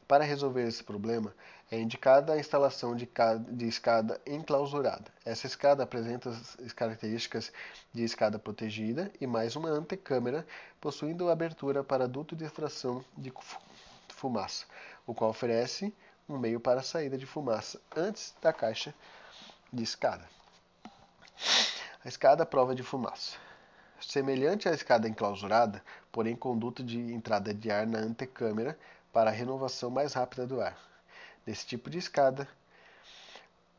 Para 0.06 0.22
resolver 0.22 0.68
esse 0.68 0.84
problema, 0.84 1.34
é 1.70 1.80
indicada 1.80 2.34
a 2.34 2.38
instalação 2.38 2.94
de, 2.94 3.08
escada 3.66 4.20
enclausurada. 4.26 5.10
Essa 5.24 5.46
escada 5.46 5.82
apresenta 5.82 6.28
as 6.28 6.72
características 6.74 7.50
de 7.94 8.04
escada 8.04 8.38
protegida 8.38 9.10
e 9.18 9.26
mais 9.26 9.56
uma 9.56 9.70
antecâmara, 9.70 10.46
possuindo 10.78 11.30
abertura 11.30 11.82
para 11.82 12.06
duto 12.06 12.36
de 12.36 12.44
extração 12.44 13.02
de 13.16 13.32
fumaça, 14.10 14.66
o 15.06 15.14
qual 15.14 15.30
oferece 15.30 15.90
um 16.28 16.36
meio 16.36 16.60
para 16.60 16.80
a 16.80 16.82
saída 16.82 17.16
de 17.16 17.24
fumaça 17.24 17.80
antes 17.96 18.34
da 18.42 18.52
caixa 18.52 18.94
de 19.72 19.82
escada. 19.82 20.28
A 22.04 22.08
escada 22.08 22.44
prova 22.44 22.74
de 22.74 22.82
fumaça. 22.82 23.36
Semelhante 24.00 24.68
à 24.68 24.72
escada 24.72 25.08
enclausurada, 25.08 25.82
porém 26.12 26.36
com 26.36 26.56
duto 26.56 26.82
de 26.84 26.98
entrada 27.12 27.52
de 27.52 27.70
ar 27.70 27.86
na 27.86 27.98
antecâmara 27.98 28.78
para 29.12 29.30
a 29.30 29.32
renovação 29.32 29.90
mais 29.90 30.12
rápida 30.12 30.46
do 30.46 30.60
ar. 30.60 30.78
Nesse 31.46 31.66
tipo 31.66 31.90
de 31.90 31.98
escada, 31.98 32.46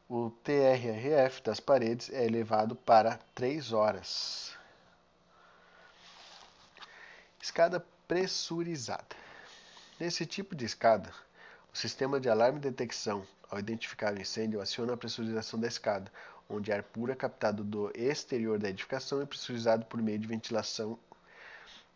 o 0.10 0.32
TRRF 0.44 1.42
das 1.44 1.60
paredes 1.60 2.10
é 2.10 2.26
elevado 2.26 2.76
para 2.76 3.20
3 3.36 3.72
horas. 3.72 4.58
Escada 7.42 7.86
pressurizada. 8.08 9.16
Nesse 10.00 10.26
tipo 10.26 10.56
de 10.56 10.66
escada, 10.66 11.14
sistema 11.80 12.20
de 12.20 12.30
alarme 12.30 12.58
e 12.58 12.62
detecção, 12.62 13.26
ao 13.50 13.58
identificar 13.58 14.14
o 14.14 14.20
incêndio, 14.20 14.60
aciona 14.60 14.94
a 14.94 14.98
pressurização 14.98 15.58
da 15.58 15.68
escada, 15.68 16.12
onde 16.50 16.74
ar 16.74 16.84
puro 16.84 17.10
é 17.10 17.16
captado 17.16 17.64
do 17.64 17.90
exterior 17.96 18.60
da 18.60 18.70
edificação 18.70 19.22
e 19.22 19.26
pressurizado 19.26 19.86
por 19.86 20.02
meio 20.02 20.20
de 20.20 20.28
ventilação 20.28 21.00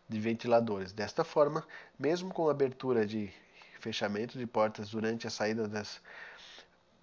de 0.08 0.18
ventiladores. 0.18 0.90
Desta 0.90 1.22
forma, 1.22 1.66
mesmo 1.98 2.32
com 2.32 2.48
abertura 2.48 3.04
de 3.04 3.30
fechamento 3.78 4.38
de 4.38 4.46
portas 4.46 4.88
durante 4.88 5.26
a 5.26 5.30
saída 5.30 5.68
das 5.68 6.00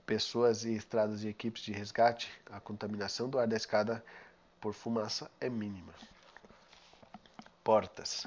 pessoas 0.03 0.65
e 0.65 0.73
estradas 0.73 1.21
de 1.21 1.27
equipes 1.27 1.61
de 1.61 1.71
resgate, 1.71 2.31
a 2.47 2.59
contaminação 2.59 3.29
do 3.29 3.38
ar 3.38 3.45
da 3.47 3.55
escada 3.55 4.03
por 4.59 4.73
fumaça 4.73 5.29
é 5.39 5.50
mínima. 5.50 5.93
Portas. 7.63 8.25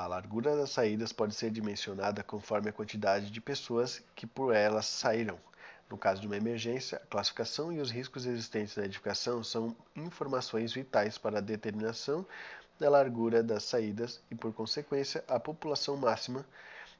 A 0.00 0.06
largura 0.06 0.56
das 0.56 0.70
saídas 0.70 1.12
pode 1.12 1.34
ser 1.34 1.50
dimensionada 1.50 2.22
conforme 2.22 2.70
a 2.70 2.72
quantidade 2.72 3.30
de 3.30 3.38
pessoas 3.38 4.02
que 4.16 4.26
por 4.26 4.54
elas 4.54 4.86
saíram. 4.86 5.38
No 5.90 5.98
caso 5.98 6.22
de 6.22 6.26
uma 6.26 6.38
emergência, 6.38 6.96
a 6.96 7.06
classificação 7.06 7.70
e 7.70 7.80
os 7.80 7.90
riscos 7.90 8.24
existentes 8.24 8.74
na 8.76 8.86
edificação 8.86 9.44
são 9.44 9.76
informações 9.94 10.72
vitais 10.72 11.18
para 11.18 11.36
a 11.36 11.42
determinação 11.42 12.26
da 12.78 12.88
largura 12.88 13.42
das 13.42 13.64
saídas 13.64 14.22
e, 14.30 14.34
por 14.34 14.54
consequência, 14.54 15.22
a 15.28 15.38
população 15.38 15.98
máxima 15.98 16.46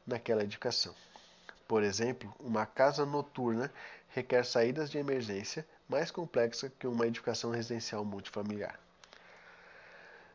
naquela 0.06 0.44
edificação. 0.44 0.94
Por 1.66 1.82
exemplo, 1.82 2.30
uma 2.38 2.66
casa 2.66 3.06
noturna 3.06 3.72
requer 4.10 4.44
saídas 4.44 4.90
de 4.90 4.98
emergência 4.98 5.66
mais 5.88 6.10
complexa 6.10 6.70
que 6.78 6.86
uma 6.86 7.06
edificação 7.06 7.50
residencial 7.50 8.04
multifamiliar. 8.04 8.78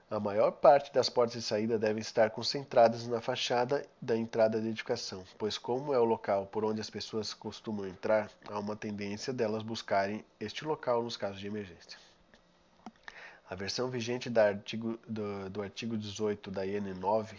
A 0.08 0.20
maior 0.20 0.52
parte 0.52 0.94
das 0.94 1.10
portas 1.10 1.34
de 1.34 1.42
saída 1.42 1.80
devem 1.80 2.00
estar 2.00 2.30
concentradas 2.30 3.08
na 3.08 3.20
fachada 3.20 3.84
da 4.00 4.16
entrada 4.16 4.62
da 4.62 4.68
edificação, 4.68 5.26
pois, 5.36 5.58
como 5.58 5.96
é 5.96 6.00
o 6.00 6.04
local 6.04 6.46
por 6.46 6.64
onde 6.64 6.80
as 6.80 6.92
pessoas 6.92 7.34
costumam 7.34 7.88
entrar, 7.88 8.30
há 8.48 8.60
uma 8.60 8.76
tendência 8.76 9.34
delas 9.34 9.64
buscarem 9.64 10.24
este 10.40 10.64
local 10.64 11.02
nos 11.02 11.18
casos 11.18 11.40
de 11.40 11.48
emergência. 11.48 11.98
A 13.50 13.56
versão 13.56 13.90
vigente 13.90 14.32
artigo, 14.38 15.00
do, 15.08 15.50
do, 15.50 15.62
artigo 15.64 15.98
18 15.98 16.52
da 16.52 16.68
IN 16.68 16.94
9, 16.94 17.36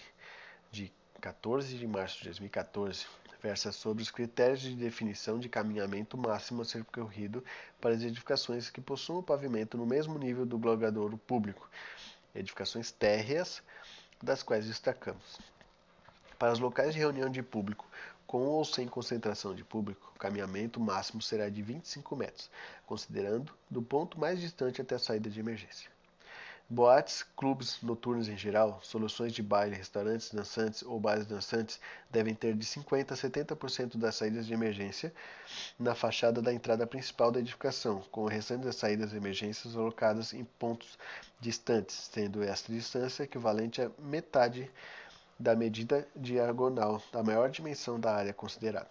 de 0.73 0.93
14 1.21 1.79
de 1.79 1.87
março 1.87 2.19
de 2.19 2.25
2014, 2.25 3.07
versa 3.41 3.71
sobre 3.71 4.03
os 4.03 4.11
critérios 4.11 4.61
de 4.61 4.75
definição 4.75 5.39
de 5.39 5.49
caminhamento 5.49 6.19
máximo 6.19 6.63
a 6.63 6.65
ser 6.65 6.85
percorrido 6.85 7.45
para 7.81 7.95
as 7.95 8.03
edificações 8.03 8.71
que 8.71 8.81
possuam 8.81 9.21
o 9.21 9.23
pavimento 9.23 9.79
no 9.79 9.87
mesmo 9.87 10.19
nível 10.19 10.45
do 10.45 10.59
glogadouro 10.59 11.17
público, 11.17 11.71
edificações 12.37 12.91
térreas, 12.91 13.63
das 14.23 14.43
quais 14.43 14.67
destacamos. 14.67 15.39
Para 16.39 16.53
os 16.53 16.59
locais 16.59 16.93
de 16.93 17.01
reunião 17.01 17.31
de 17.31 17.43
público, 17.43 17.87
com 18.27 18.43
ou 18.43 18.65
sem 18.65 18.87
concentração 18.87 19.55
de 19.55 19.65
público, 19.65 20.13
o 20.15 20.19
caminhamento 20.19 20.81
máximo 20.81 21.23
será 21.23 21.49
de 21.49 21.63
25 21.63 22.17
metros, 22.17 22.51
considerando 22.85 23.53
do 23.71 23.81
ponto 23.81 24.19
mais 24.19 24.41
distante 24.41 24.83
até 24.83 24.97
a 24.97 24.99
saída 24.99 25.31
de 25.31 25.41
emergência. 25.41 25.96
Boates, 26.69 27.25
clubes 27.37 27.81
noturnos 27.81 28.29
em 28.29 28.37
geral, 28.37 28.81
soluções 28.83 29.33
de 29.33 29.41
baile, 29.41 29.77
restaurantes 29.77 30.35
dançantes 30.35 30.83
ou 30.83 30.99
bares 30.99 31.25
dançantes 31.25 31.79
devem 32.11 32.35
ter 32.35 32.57
de 32.57 32.67
50% 32.67 33.13
a 33.13 33.15
70% 33.15 33.97
das 33.97 34.17
saídas 34.17 34.49
de 34.49 34.53
emergência 34.53 35.15
na 35.79 35.95
fachada 35.95 36.43
da 36.43 36.53
entrada 36.53 36.85
principal 36.85 37.31
da 37.31 37.39
edificação, 37.39 38.01
com 38.11 38.23
o 38.23 38.29
restante 38.29 38.65
das 38.65 38.75
saídas 38.75 39.11
de 39.11 39.17
emergência 39.17 39.71
alocadas 39.79 40.35
em 40.35 40.43
pontos 40.43 40.99
distantes, 41.39 42.11
sendo 42.13 42.43
esta 42.43 42.73
distância 42.73 43.23
equivalente 43.23 43.81
a 43.81 43.89
metade 44.01 44.69
da 45.39 45.55
medida 45.55 46.09
diagonal 46.17 47.01
da 47.13 47.23
maior 47.23 47.49
dimensão 47.49 48.01
da 48.01 48.13
área 48.13 48.33
considerada. 48.33 48.89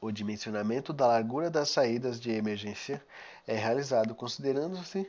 O 0.00 0.10
dimensionamento 0.10 0.94
da 0.94 1.06
largura 1.06 1.50
das 1.50 1.68
saídas 1.68 2.18
de 2.18 2.30
emergência 2.30 3.04
é 3.46 3.56
realizado 3.56 4.14
considerando-se 4.14 5.06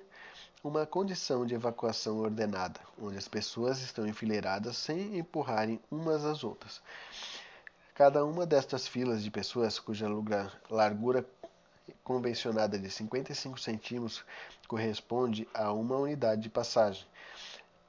uma 0.68 0.86
condição 0.86 1.46
de 1.46 1.56
evacuação 1.56 2.18
ordenada, 2.20 2.80
onde 3.02 3.18
as 3.18 3.28
pessoas 3.28 3.82
estão 3.82 4.06
enfileiradas 4.06 4.76
sem 4.76 5.18
empurrarem 5.18 5.80
umas 5.90 6.26
às 6.26 6.44
outras. 6.44 6.82
Cada 7.96 8.26
uma 8.26 8.46
destas 8.46 8.86
filas 8.88 9.24
de 9.24 9.32
pessoas, 9.32 9.80
cuja 9.80 10.08
largura 10.70 11.26
convencionada 12.04 12.78
de 12.78 12.92
55 12.92 13.58
centímetros 13.60 14.26
corresponde 14.68 15.48
a 15.54 15.72
uma 15.72 15.96
unidade 15.96 16.42
de 16.42 16.50
passagem, 16.50 17.08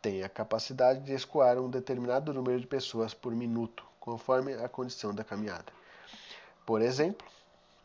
tem 0.00 0.22
a 0.22 0.28
capacidade 0.28 1.00
de 1.00 1.12
escoar 1.12 1.58
um 1.58 1.68
determinado 1.68 2.32
número 2.32 2.60
de 2.60 2.66
pessoas 2.66 3.12
por 3.12 3.34
minuto, 3.34 3.84
conforme 3.98 4.54
a 4.54 4.68
condição 4.68 5.12
da 5.12 5.24
caminhada. 5.24 5.72
Por 6.64 6.80
exemplo, 6.80 7.26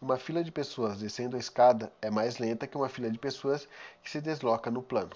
uma 0.03 0.17
fila 0.17 0.43
de 0.43 0.51
pessoas 0.51 0.97
descendo 0.99 1.37
a 1.37 1.39
escada 1.39 1.89
é 2.01 2.11
mais 2.11 2.37
lenta 2.37 2.67
que 2.67 2.75
uma 2.75 2.89
fila 2.89 3.09
de 3.09 3.17
pessoas 3.17 3.65
que 4.03 4.11
se 4.11 4.19
desloca 4.19 4.69
no 4.69 4.83
plano. 4.83 5.11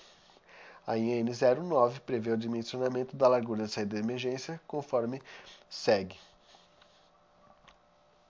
A 0.88 0.98
IN 0.98 1.26
09 1.26 2.00
prevê 2.00 2.32
o 2.32 2.38
dimensionamento 2.38 3.14
da 3.14 3.28
largura 3.28 3.64
da 3.64 3.68
saída 3.68 3.98
de 3.98 4.02
emergência 4.02 4.62
conforme 4.66 5.22
segue. 5.70 6.16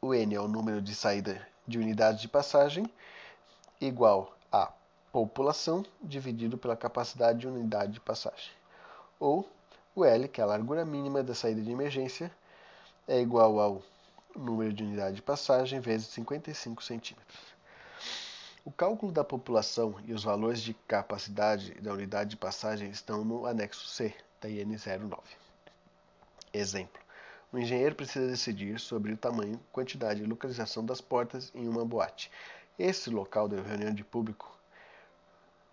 O 0.02 0.16
N 0.16 0.34
é 0.34 0.42
o 0.42 0.48
número 0.48 0.82
de 0.82 0.96
saída 0.96 1.48
de 1.68 1.78
unidades 1.78 2.22
de 2.22 2.28
passagem, 2.28 2.92
igual 3.80 4.36
a 4.52 4.72
população 5.12 5.86
dividido 6.02 6.58
pela 6.58 6.76
capacidade 6.76 7.38
de 7.38 7.48
unidade 7.48 7.94
de 7.94 8.00
passagem. 8.00 8.52
Ou 9.20 9.48
o 9.96 10.04
L, 10.04 10.28
que 10.28 10.42
é 10.42 10.44
a 10.44 10.48
largura 10.48 10.84
mínima 10.84 11.22
da 11.22 11.36
saída 11.36 11.62
de 11.62 11.72
emergência, 11.72 12.32
é 13.08 13.22
igual 13.22 13.60
ao 13.60 13.84
número 14.38 14.74
de 14.74 14.84
unidade 14.84 15.18
de 15.18 15.22
passagem 15.22 15.80
vezes 15.80 16.08
55 16.08 16.84
centímetros. 16.84 17.38
O 18.64 18.72
cálculo 18.72 19.12
da 19.12 19.24
população 19.24 19.96
e 20.06 20.14
os 20.14 20.24
valores 20.24 20.62
de 20.62 20.74
capacidade 20.74 21.74
da 21.82 21.94
unidade 21.94 22.32
de 22.32 22.38
passagem 22.38 22.90
estão 22.90 23.24
no 23.24 23.46
anexo 23.46 23.88
C 23.88 24.14
da 24.42 24.50
IN 24.50 24.76
09. 24.76 25.22
Exemplo. 26.54 27.02
O 27.52 27.58
engenheiro 27.58 27.96
precisa 27.96 28.28
decidir 28.28 28.78
sobre 28.80 29.14
o 29.14 29.18
tamanho, 29.18 29.60
quantidade 29.72 30.22
e 30.22 30.26
localização 30.26 30.86
das 30.86 31.00
portas 31.00 31.50
em 31.56 31.68
uma 31.68 31.86
boate. 31.86 32.30
Esse 32.78 33.10
local 33.10 33.48
de 33.48 33.56
reunião 33.56 33.94
de 33.94 34.04
público 34.04 34.58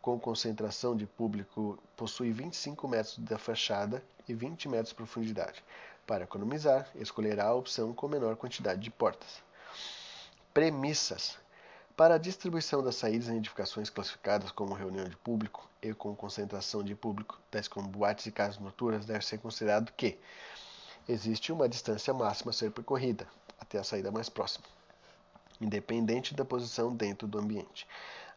com 0.01 0.21
concentração 0.21 0.95
de 0.95 1.07
público 1.07 1.79
possui 1.97 2.31
25 2.31 2.87
metros 2.87 3.19
da 3.19 3.39
fachada 3.39 4.05
e 4.29 4.35
20 4.35 4.69
metros 4.69 4.91
de 4.91 4.95
profundidade. 4.95 5.65
Para 6.07 6.25
economizar, 6.25 6.87
escolherá 6.97 7.47
a 7.47 7.55
opção 7.55 7.95
com 7.95 8.07
menor 8.07 8.37
quantidade 8.37 8.81
de 8.81 8.91
portas. 8.91 9.43
Premissas. 10.53 11.39
Para 11.97 12.17
a 12.17 12.19
distribuição 12.19 12.83
das 12.83 12.97
saídas 12.97 13.29
em 13.29 13.39
edificações 13.39 13.89
classificadas 13.89 14.51
como 14.51 14.75
reunião 14.75 15.05
de 15.09 15.17
público 15.17 15.67
e 15.81 15.95
com 15.95 16.15
concentração 16.15 16.83
de 16.83 16.95
público, 16.95 17.41
tais 17.51 17.69
como 17.69 17.89
boates 17.89 18.27
e 18.27 18.33
casas 18.33 18.59
noturnas, 18.59 19.07
deve 19.07 19.25
ser 19.25 19.39
considerado 19.39 19.93
que 19.93 20.19
existe 21.09 21.53
uma 21.53 21.69
distância 21.69 22.13
máxima 22.13 22.51
a 22.51 22.55
ser 22.55 22.71
percorrida 22.71 23.27
até 23.59 23.79
a 23.79 23.85
saída 23.85 24.11
mais 24.11 24.29
próxima, 24.29 24.65
independente 25.61 26.35
da 26.35 26.45
posição 26.45 26.95
dentro 26.95 27.27
do 27.27 27.39
ambiente. 27.39 27.87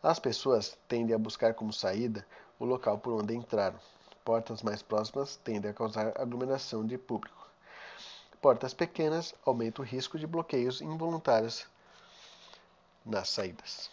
As 0.01 0.19
pessoas 0.19 0.77
tendem 0.87 1.15
a 1.15 1.19
buscar 1.19 1.53
como 1.53 1.73
saída 1.73 2.25
o 2.59 2.65
local 2.65 2.97
por 2.97 3.13
onde 3.13 3.35
entraram. 3.35 3.79
Portas 4.23 4.61
mais 4.63 4.81
próximas 4.81 5.35
tendem 5.37 5.71
a 5.71 5.73
causar 5.73 6.13
aglomeração 6.15 6.85
de 6.85 6.97
público. 6.97 7.36
Portas 8.41 8.73
pequenas 8.73 9.33
aumentam 9.45 9.83
o 9.83 9.87
risco 9.87 10.17
de 10.17 10.27
bloqueios 10.27 10.79
involuntários 10.81 11.65
nas 13.05 13.29
saídas. 13.29 13.89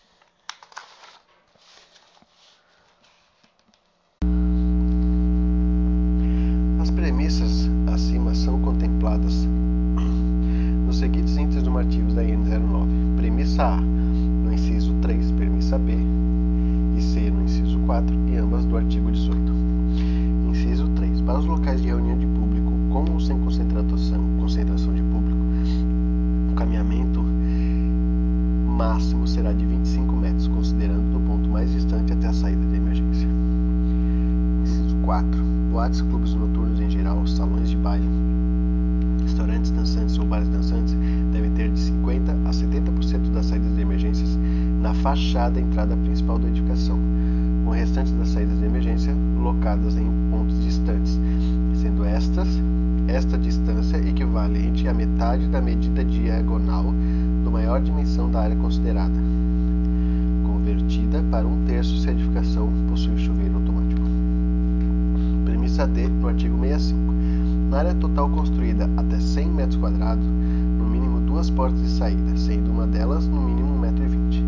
As 6.81 6.91
premissas 6.91 7.69
acima 7.93 8.35
são 8.35 8.61
contempladas 8.61 9.33
nos 10.87 10.99
seguintes 10.99 11.37
índices 11.37 11.63
normativos 11.63 12.15
da 12.15 12.23
IN 12.23 12.45
09. 12.45 13.17
Premissa 13.17 13.65
A, 13.65 13.77
no 13.77 14.53
inciso 14.53 14.93
3, 15.01 15.33
premissa 15.33 15.79
B 15.79 15.93
e 16.97 17.03
C 17.03 17.31
no 17.31 17.45
inciso 17.45 17.79
4 17.87 18.15
e 18.29 18.37
ambas 18.37 18.67
do 18.67 18.77
artigo 18.77 19.11
18. 19.11 19.39
Inciso 20.51 20.89
3. 20.91 21.23
Para 21.23 21.39
os 21.39 21.47
locais 21.47 21.81
de 21.81 21.89
reunião 21.89 22.19
de 22.19 22.27
com 22.95 23.11
ou 23.11 23.19
sem 23.19 23.37
concentração, 23.41 24.25
concentração 24.39 24.95
de 24.95 25.03
público, 25.03 25.37
o 26.53 26.55
caminhamento 26.55 27.25
máximo 28.69 29.27
será 29.27 29.53
de 29.53 29.67
25 29.67 30.15
metros, 30.15 30.47
considerando 30.47 31.13
do 31.13 31.19
ponto 31.27 31.49
mais 31.49 31.73
distante 31.73 32.13
até 32.13 32.29
a 32.29 32.33
saída 32.33 32.65
de 32.65 32.77
emergência. 32.77 33.29
Inciso 34.63 34.95
4. 35.03 35.29
Boates, 35.73 36.03
clubes 36.03 36.35
noturnos 36.35 36.79
em 36.79 36.89
geral, 36.89 37.27
salões 37.27 37.69
de 37.69 37.77
baile, 37.77 38.09
restaurantes 39.25 39.73
dançantes 39.73 40.17
ou 40.17 40.25
bares 40.25 40.49
dançantes 40.49 40.97
devem 41.33 41.51
ter 41.51 41.73
de 41.73 41.81
50 41.81 42.31
a 42.31 42.51
70% 42.51 43.33
das 43.33 43.47
saídas 43.47 43.75
de 43.75 43.81
emergências 43.81 44.39
na 44.81 44.95
fachada 44.95 45.59
entrada 45.59 45.97
principal 45.97 46.39
da 46.39 46.47
edificação, 46.47 46.97
com 47.65 47.71
o 47.71 47.75
restante 47.75 48.13
das 48.13 48.29
saídas 48.29 48.57
de 48.57 48.65
emergência 48.67 49.13
locadas 49.43 49.97
em 49.97 50.09
pontos 50.31 50.63
distantes, 50.63 51.19
sendo 51.75 52.05
estas 52.05 52.47
esta 53.09 53.37
distância 53.37 53.97
equivalente 53.99 54.89
à 54.89 54.95
metade 54.95 55.47
da 55.49 55.61
medida 55.61 56.05
diagonal 56.05 56.85
do 57.45 57.51
maior 57.51 57.81
dimensão 57.81 58.31
da 58.31 58.41
área 58.41 58.57
considerada, 58.57 59.15
convertida 60.47 61.23
para 61.31 61.47
um 61.47 61.65
terço 61.67 61.97
se 61.99 62.09
a 62.09 62.13
edificação 62.13 62.71
possui 62.89 63.17
chuveiro 63.19 63.57
automático. 63.57 64.01
Premissa 65.45 65.87
D 65.87 66.09
do 66.09 66.29
artigo 66.29 66.59
65. 66.59 67.15
Na 67.71 67.79
área 67.79 67.95
total 67.95 68.29
construída 68.31 68.89
até 68.97 69.19
100 69.19 69.49
metros 69.51 69.77
quadrados, 69.77 70.25
no 70.25 70.85
mínimo 70.85 71.21
duas 71.21 71.51
portas 71.51 71.81
de 71.81 71.89
saída, 71.89 72.37
sendo 72.37 72.71
uma 72.71 72.87
delas 72.87 73.27
no 73.27 73.41
mínimo 73.41 73.75
1,20m. 73.85 74.43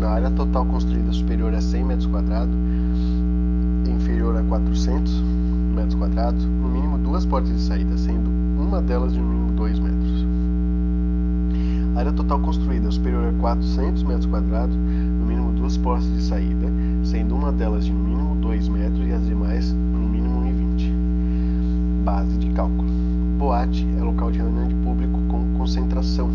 Na 0.00 0.10
área 0.10 0.30
total 0.30 0.66
construída 0.66 1.12
superior 1.12 1.54
a 1.54 1.60
100 1.60 1.84
metros 1.84 2.06
quadrados, 2.06 2.54
inferior 3.88 4.36
a 4.36 4.42
400 4.42 5.22
metros 5.74 5.94
quadrados, 5.94 6.44
no 6.44 6.68
mínimo 6.68 6.91
duas 7.12 7.26
portas 7.26 7.50
de 7.50 7.60
saída, 7.60 7.94
sendo 7.98 8.30
uma 8.58 8.80
delas 8.80 9.12
de 9.12 9.20
no 9.20 9.26
mínimo 9.26 9.52
2 9.52 9.78
metros. 9.80 10.26
A 11.94 11.98
área 11.98 12.12
total 12.12 12.40
construída 12.40 12.90
superior 12.90 13.28
a 13.28 13.38
400 13.38 14.02
metros 14.02 14.24
quadrados, 14.24 14.74
no 14.74 15.26
mínimo 15.26 15.52
duas 15.52 15.76
portas 15.76 16.06
de 16.06 16.22
saída, 16.22 16.68
sendo 17.04 17.34
uma 17.34 17.52
delas 17.52 17.84
de 17.84 17.92
no 17.92 18.02
mínimo 18.02 18.34
2 18.36 18.66
metros 18.68 19.06
e 19.06 19.12
as 19.12 19.26
demais 19.26 19.70
no 19.74 20.08
mínimo 20.08 20.40
1,20. 20.40 22.02
Base 22.02 22.34
de 22.38 22.48
cálculo. 22.52 22.88
Boate 23.38 23.86
é 23.98 24.02
local 24.02 24.30
de 24.30 24.38
reunião 24.38 24.68
de 24.68 24.74
público 24.76 25.20
com 25.28 25.58
concentração. 25.58 26.30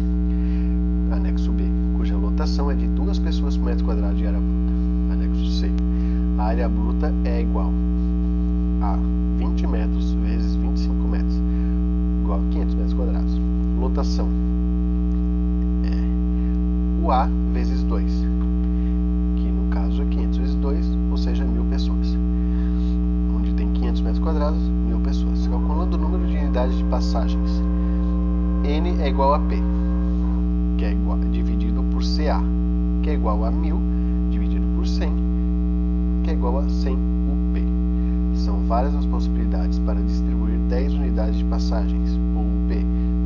Anexo 1.11 1.51
B, 1.53 1.63
cuja 1.97 2.15
lotação 2.15 2.69
é 2.69 2.75
de 2.75 2.85
duas 2.85 3.17
pessoas 3.17 3.57
por 3.57 3.65
metro 3.65 3.83
quadrado 3.83 4.13
de 4.13 4.27
área 4.27 4.39
bruta. 4.39 5.13
Anexo 5.13 5.59
C. 5.59 5.71
A 6.37 6.43
área 6.43 6.69
bruta 6.69 7.11
é 7.25 7.41
igual 7.41 7.71
a 8.83 8.95
20 9.39 9.65
metros 9.65 9.96
equação. 14.07 14.27
É 15.83 17.05
o 17.05 17.11
A 17.11 17.29
vezes 17.53 17.83
2, 17.83 18.25
que 19.35 19.49
no 19.49 19.69
caso 19.69 20.01
é 20.01 20.05
500 20.05 20.37
vezes 20.37 20.55
2, 20.55 20.97
ou 21.11 21.17
seja, 21.17 21.43
1000 21.43 21.63
pessoas. 21.65 22.17
Onde 23.35 23.53
tem 23.53 23.69
500 23.71 24.01
metros 24.01 24.23
quadrados, 24.23 24.59
1000 24.87 24.99
pessoas. 25.01 25.47
Calculando 25.47 25.97
o 25.97 25.99
número 25.99 26.25
de 26.25 26.37
unidades 26.37 26.77
de 26.77 26.83
passagens, 26.85 27.61
N 28.63 29.01
é 29.01 29.09
igual 29.09 29.33
a 29.33 29.39
P, 29.39 29.57
que 30.77 30.85
é 30.85 30.91
igual, 30.93 31.17
dividido 31.31 31.83
por 31.91 32.01
CA, 32.03 32.41
que 33.03 33.09
é 33.09 33.13
igual 33.13 33.43
a 33.45 33.51
1000 33.51 33.77
dividido 34.31 34.65
por 34.75 34.87
100, 34.87 35.11
que 36.23 36.31
é 36.31 36.33
igual 36.33 36.59
a 36.59 36.69
100 36.69 36.93
UP. 36.93 38.37
São 38.37 38.59
várias 38.67 38.95
as 38.95 39.05
possibilidades 39.05 39.79
para 39.79 39.99
distribuir 40.01 40.57
10 40.69 40.93
unidades 40.93 41.37
de 41.37 41.45
passagens, 41.45 42.19
ou 42.35 42.46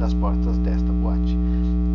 das 0.02 0.14
portas 0.16 0.58
desta 0.58 0.92
boate. 0.92 1.38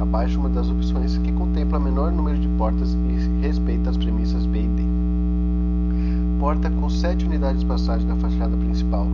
Abaixo 0.01 0.39
uma 0.39 0.49
das 0.49 0.71
opções 0.71 1.19
que 1.19 1.33
contempla 1.33 1.81
menor 1.81 2.13
número 2.13 2.39
de 2.39 2.47
portas 2.51 2.95
e 2.95 3.45
respeita 3.45 3.91
as 3.91 3.97
premissas 3.97 4.47
B 4.47 4.61
e 4.61 4.69
D. 4.69 4.85
Porta 6.39 6.71
com 6.71 6.89
7 6.89 7.27
unidades 7.27 7.63
de 7.63 7.67
passagem 7.67 8.07
na 8.07 8.15
fachada 8.17 8.57
principal, 8.57 9.09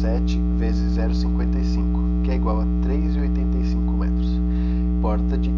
7 0.00 0.40
vezes 0.56 0.96
0,55, 0.96 2.22
que 2.24 2.30
é 2.30 2.36
igual 2.36 2.62
a 2.62 2.64
3,85 2.64 3.92
metros. 3.98 4.40
Porta 5.02 5.36
de, 5.36 5.50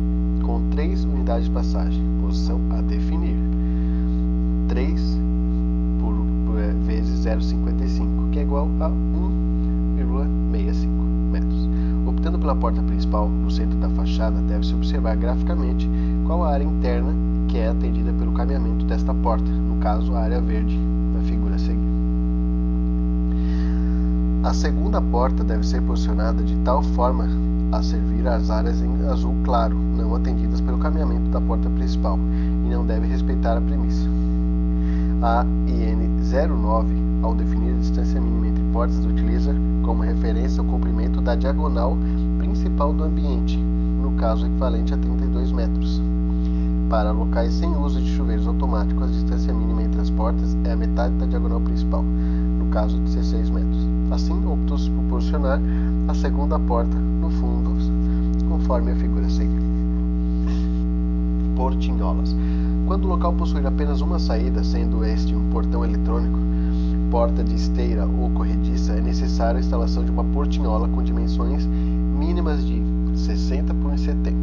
com 0.42 0.60
3 0.70 1.04
unidades 1.04 1.44
de 1.44 1.52
passagem, 1.52 2.02
posição 2.20 2.60
a 2.70 2.80
definir. 2.80 3.36
3 4.66 5.20
por, 6.00 6.16
por, 6.46 6.58
é, 6.58 6.72
vezes 6.84 7.26
0,55, 7.26 8.30
que 8.32 8.40
é 8.40 8.42
igual 8.42 8.68
a 8.80 8.90
1,65 8.90 8.96
metros. 9.20 9.36
Optando 10.16 10.35
pela 12.46 12.54
porta 12.54 12.80
principal, 12.80 13.28
no 13.28 13.50
centro 13.50 13.76
da 13.78 13.88
fachada, 13.88 14.40
deve-se 14.42 14.72
observar 14.72 15.16
graficamente 15.16 15.90
qual 16.24 16.44
a 16.44 16.52
área 16.52 16.62
interna 16.62 17.12
que 17.48 17.58
é 17.58 17.66
atendida 17.66 18.12
pelo 18.12 18.30
caminhamento 18.30 18.84
desta 18.84 19.12
porta, 19.12 19.50
no 19.50 19.80
caso 19.80 20.14
a 20.14 20.20
área 20.20 20.40
verde 20.40 20.78
da 21.12 21.20
figura 21.22 21.56
a 21.56 21.58
seguir. 21.58 21.88
A 24.44 24.54
segunda 24.54 25.02
porta 25.02 25.42
deve 25.42 25.66
ser 25.66 25.82
posicionada 25.82 26.40
de 26.40 26.54
tal 26.58 26.84
forma 26.84 27.26
a 27.72 27.82
servir 27.82 28.28
as 28.28 28.48
áreas 28.48 28.80
em 28.80 29.06
azul 29.08 29.34
claro, 29.42 29.74
não 29.74 30.14
atendidas 30.14 30.60
pelo 30.60 30.78
caminhamento 30.78 31.28
da 31.30 31.40
porta 31.40 31.68
principal, 31.70 32.16
e 32.64 32.68
não 32.68 32.86
deve 32.86 33.08
respeitar 33.08 33.56
a 33.56 33.60
premissa. 33.60 34.08
A 35.20 35.44
IN 35.66 36.20
09, 36.30 36.94
ao 37.22 37.34
definir 37.34 37.74
a 37.74 37.78
distância 37.78 38.20
mínima 38.20 38.46
entre 38.46 38.62
portas, 38.72 39.04
utiliza 39.04 39.52
como 39.86 40.02
referência 40.02 40.62
o 40.62 40.66
comprimento 40.66 41.20
da 41.20 41.36
diagonal 41.36 41.96
principal 42.76 42.92
do 42.92 43.04
ambiente, 43.04 43.56
no 43.56 44.12
caso 44.18 44.44
equivalente 44.44 44.92
a 44.92 44.98
32 44.98 45.50
metros. 45.50 46.02
Para 46.90 47.10
locais 47.10 47.54
sem 47.54 47.74
uso 47.74 48.02
de 48.02 48.14
chuveiros 48.14 48.46
automáticos, 48.46 49.02
a 49.02 49.12
distância 49.12 49.54
mínima 49.54 49.82
entre 49.82 50.02
as 50.02 50.10
portas 50.10 50.54
é 50.64 50.72
a 50.72 50.76
metade 50.76 51.14
da 51.14 51.24
diagonal 51.24 51.58
principal, 51.62 52.02
no 52.02 52.66
caso 52.66 52.98
16 52.98 53.48
metros. 53.48 53.88
Assim, 54.10 54.44
optou-se 54.46 54.90
por 54.90 55.04
posicionar 55.04 55.58
a 56.06 56.14
segunda 56.14 56.58
porta 56.58 56.94
no 56.94 57.30
fundo, 57.30 57.70
conforme 58.46 58.92
a 58.92 58.96
figura 58.96 59.24
a 59.24 59.30
seguir. 59.30 59.62
Portinholas. 61.56 62.36
Quando 62.86 63.06
o 63.06 63.08
local 63.08 63.32
possuir 63.32 63.66
apenas 63.66 64.02
uma 64.02 64.18
saída, 64.18 64.62
sendo 64.62 65.02
este 65.02 65.34
um 65.34 65.48
portão 65.48 65.82
eletrônico, 65.82 66.38
porta 67.10 67.42
de 67.42 67.54
esteira 67.54 68.06
ou 68.06 68.28
corrediça, 68.30 68.92
é 68.92 69.00
necessária 69.00 69.56
a 69.56 69.60
instalação 69.60 70.04
de 70.04 70.10
uma 70.10 70.24
portinhola 70.24 70.86
com 70.88 71.02
dimensões 71.02 71.66
mínimas 72.16 72.64
de 72.64 72.82
60 73.14 73.74
por 73.74 73.96
70. 73.96 74.34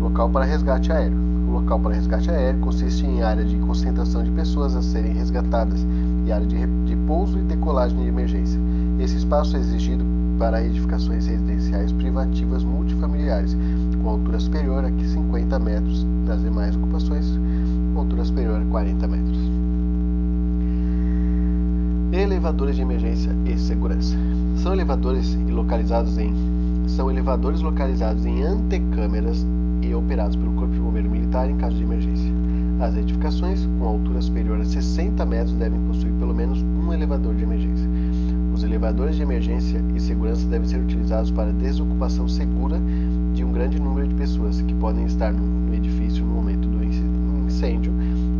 Local 0.00 0.30
para 0.30 0.44
resgate 0.44 0.90
aéreo. 0.90 1.18
O 1.48 1.52
local 1.52 1.78
para 1.80 1.94
resgate 1.94 2.30
aéreo 2.30 2.60
consiste 2.60 3.04
em 3.06 3.22
área 3.22 3.44
de 3.44 3.56
concentração 3.58 4.22
de 4.22 4.30
pessoas 4.30 4.74
a 4.74 4.82
serem 4.82 5.12
resgatadas 5.12 5.84
e 6.26 6.32
área 6.32 6.46
de, 6.46 6.66
de 6.86 6.96
pouso 7.06 7.38
e 7.38 7.42
decolagem 7.42 7.98
de 7.98 8.08
emergência. 8.08 8.58
Esse 8.98 9.16
espaço 9.16 9.56
é 9.56 9.60
exigido 9.60 10.04
para 10.38 10.64
edificações 10.64 11.26
residenciais 11.26 11.92
privativas 11.92 12.64
multifamiliares, 12.64 13.56
com 14.02 14.08
altura 14.08 14.40
superior 14.40 14.84
a 14.84 14.88
50 14.88 15.58
metros, 15.58 16.06
das 16.24 16.40
demais 16.40 16.74
ocupações 16.76 17.26
com 17.92 18.00
altura 18.00 18.24
superior 18.24 18.62
a 18.62 18.64
40 18.64 19.08
metros. 19.08 19.38
Elevadores 22.12 22.76
de 22.76 22.82
emergência 22.82 23.30
e 23.44 23.58
segurança. 23.58 24.16
São 24.62 24.74
elevadores 24.74 25.34
localizados 25.48 26.18
em 26.18 26.34
são 26.86 27.10
elevadores 27.10 27.62
localizados 27.62 28.26
em 28.26 28.42
antecâmeras 28.42 29.46
e 29.80 29.94
operados 29.94 30.36
pelo 30.36 30.52
Corpo 30.52 30.74
de 30.74 30.80
Bombeiro 30.80 31.08
Militar 31.08 31.48
em 31.48 31.56
caso 31.56 31.76
de 31.76 31.82
emergência. 31.82 32.30
As 32.78 32.94
edificações 32.94 33.66
com 33.78 33.86
altura 33.86 34.20
superior 34.20 34.60
a 34.60 34.64
60 34.64 35.24
metros 35.24 35.54
devem 35.54 35.80
possuir 35.86 36.12
pelo 36.14 36.34
menos 36.34 36.62
um 36.62 36.92
elevador 36.92 37.34
de 37.34 37.42
emergência. 37.42 37.88
Os 38.52 38.62
elevadores 38.62 39.16
de 39.16 39.22
emergência 39.22 39.82
e 39.94 40.00
segurança 40.00 40.46
devem 40.46 40.68
ser 40.68 40.80
utilizados 40.80 41.30
para 41.30 41.52
desocupação 41.52 42.28
segura 42.28 42.78
de 43.32 43.42
um 43.42 43.52
grande 43.52 43.80
número 43.80 44.08
de 44.08 44.14
pessoas 44.14 44.60
que 44.60 44.74
podem 44.74 45.06
estar 45.06 45.32
no 45.32 45.74
edifício 45.74 46.22
no 46.22 46.34
momento 46.34 46.68
do 46.68 46.84
incêndio, 47.46 47.92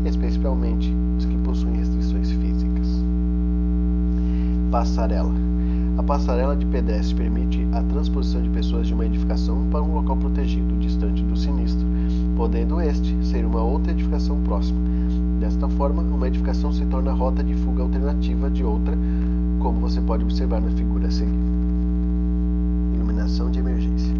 especialmente 0.05 0.95
os 1.17 1.25
que 1.25 1.39
possuem 1.39 1.77
restrições 1.77 2.31
físicas. 2.31 2.89
Passarela. 4.71 5.50
A 6.01 6.03
passarela 6.03 6.57
de 6.57 6.65
pedestre 6.65 7.15
permite 7.15 7.69
a 7.73 7.83
transposição 7.83 8.41
de 8.41 8.49
pessoas 8.49 8.87
de 8.87 8.95
uma 8.95 9.05
edificação 9.05 9.67
para 9.71 9.83
um 9.83 9.97
local 9.97 10.17
protegido, 10.17 10.75
distante 10.79 11.23
do 11.23 11.37
sinistro, 11.37 11.87
podendo 12.39 12.81
este 12.81 13.15
ser 13.23 13.45
uma 13.45 13.63
outra 13.63 13.93
edificação 13.93 14.41
próxima. 14.41 14.81
Desta 15.41 15.69
forma, 15.69 16.01
uma 16.01 16.27
edificação 16.27 16.73
se 16.73 16.87
torna 16.87 17.13
rota 17.13 17.45
de 17.45 17.55
fuga 17.55 17.83
alternativa 17.83 18.49
de 18.49 18.65
outra, 18.65 18.97
como 19.59 19.79
você 19.81 20.01
pode 20.01 20.25
observar 20.25 20.63
na 20.63 20.71
figura 20.71 21.07
a 21.07 21.11
seguir. 21.11 21.39
Iluminação 22.95 23.51
de 23.51 23.59
emergência. 23.59 24.15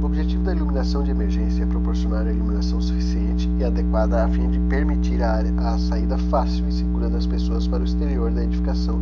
O 0.00 0.06
objetivo 0.06 0.44
da 0.44 0.54
iluminação 0.54 1.02
de 1.02 1.10
emergência 1.10 1.64
é 1.64 1.66
proporcionar 1.66 2.28
a 2.28 2.32
iluminação 2.32 2.80
suficiente 2.80 3.50
e 3.58 3.64
adequada 3.64 4.24
a 4.24 4.28
fim 4.28 4.48
de 4.48 4.60
permitir 4.60 5.20
a, 5.20 5.32
área, 5.32 5.52
a 5.58 5.76
saída 5.78 6.16
fácil 6.16 6.68
e 6.68 6.72
segura 6.72 7.08
das 7.08 7.26
pessoas 7.26 7.66
para 7.66 7.80
o 7.80 7.84
exterior 7.84 8.30
da 8.30 8.44
edificação 8.44 9.00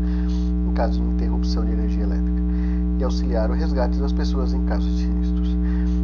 caso 0.81 0.99
de 0.99 1.09
interrupção 1.11 1.63
de 1.63 1.73
energia 1.73 2.05
elétrica 2.05 2.41
e 2.99 3.05
auxiliar 3.05 3.51
o 3.51 3.53
resgate 3.53 3.99
das 3.99 4.15
pessoas 4.15 4.55
em 4.55 4.65
caso 4.65 4.89
de 4.89 5.03
sinistros. 5.03 5.55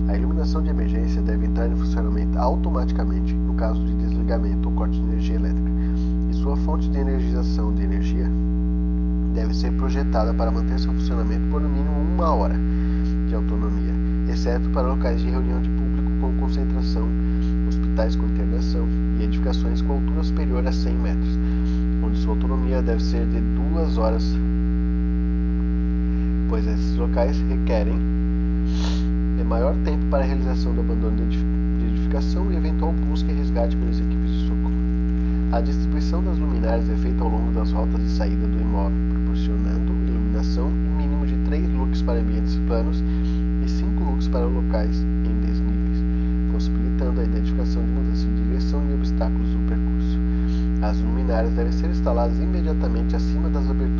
A 0.07 0.15
iluminação 0.15 0.63
de 0.63 0.69
emergência 0.69 1.23
deve 1.23 1.47
entrar 1.47 1.67
em 1.67 1.75
funcionamento 1.75 2.39
automaticamente 2.39 3.33
no 3.33 3.55
caso 3.55 3.83
de 3.83 3.95
desligamento 3.95 4.69
ou 4.69 4.75
corte 4.75 5.01
de 5.01 5.07
energia 5.07 5.37
elétrica, 5.37 5.71
e 6.31 6.35
sua 6.35 6.59
fonte 6.59 6.91
de 6.91 6.99
energização 6.99 7.73
de 7.73 7.85
energia 7.85 8.31
deve 9.33 9.55
ser 9.55 9.73
projetada 9.73 10.35
para 10.35 10.51
manter 10.51 10.79
seu 10.79 10.93
funcionamento 10.93 11.49
por 11.51 11.63
no 11.63 11.71
mínimo 11.71 11.99
uma 11.99 12.35
hora 12.35 12.57
de 13.29 13.35
autonomia, 13.35 13.95
exceto 14.31 14.69
para 14.71 14.89
locais 14.89 15.23
de 15.23 15.31
reunião 15.31 15.63
de 15.63 15.71
público 15.71 16.11
com 16.21 16.37
concentração, 16.37 17.09
hospitais 17.67 18.15
com 18.15 18.27
internação 18.27 18.87
e 19.19 19.25
edificações 19.25 19.81
com 19.81 19.95
altura 19.95 20.23
superior 20.23 20.67
a 20.67 20.73
100 20.73 20.95
metros, 20.97 21.39
onde 22.05 22.19
sua 22.19 22.35
autonomia 22.35 22.83
deve 22.83 23.03
ser 23.03 23.27
de 23.27 23.41
duas 23.41 23.97
horas, 23.97 24.37
pois 26.49 26.67
esses 26.67 26.97
locais 26.97 27.39
requerem 27.49 28.17
maior 29.47 29.77
tempo 29.85 30.05
para 30.11 30.25
a 30.25 30.27
realização 30.27 30.75
do 30.75 30.81
abandono 30.81 31.17
de 31.29 31.39
edificação 31.87 32.53
e 32.53 32.57
eventual 32.57 32.93
busca 32.93 33.31
e 33.31 33.35
resgate 33.35 33.77
pelas 33.77 34.01
equipes 34.01 34.31
de 34.31 34.49
socorro. 34.49 34.75
A 35.53 35.61
distribuição 35.61 36.23
das 36.23 36.37
luminárias 36.39 36.91
é 36.91 36.97
feita 36.97 37.23
ao 37.23 37.31
longo 37.31 37.53
das 37.53 37.71
rotas 37.71 38.03
de 38.03 38.11
saída 38.11 38.47
do 38.47 38.61
imóvel, 38.61 38.99
proporcionando 39.11 39.93
iluminação 40.09 40.69
em 40.69 40.97
mínimo 40.97 41.27
de 41.27 41.37
3 41.49 41.73
lux 41.73 42.03
para 42.03 42.19
ambientes 42.19 42.57
planos 42.67 43.03
e 43.65 43.69
5 43.69 44.05
lux 44.05 44.27
para 44.29 44.45
locais 44.45 45.01
em 45.01 45.41
desníveis, 45.41 46.03
possibilitando 46.53 47.21
a 47.21 47.25
identificação 47.25 47.83
de 47.83 47.91
mudança 47.93 48.27
de 48.27 48.45
direção 48.45 48.83
e 48.91 48.95
obstáculos 48.95 49.49
no 49.55 49.61
percurso. 49.69 50.19
As 50.83 50.99
luminárias 51.01 51.55
devem 51.55 51.73
ser 51.73 51.89
instaladas 51.91 52.37
imediatamente 52.39 53.15
acima 53.15 53.49
das 53.49 53.71
aberturas, 53.71 53.96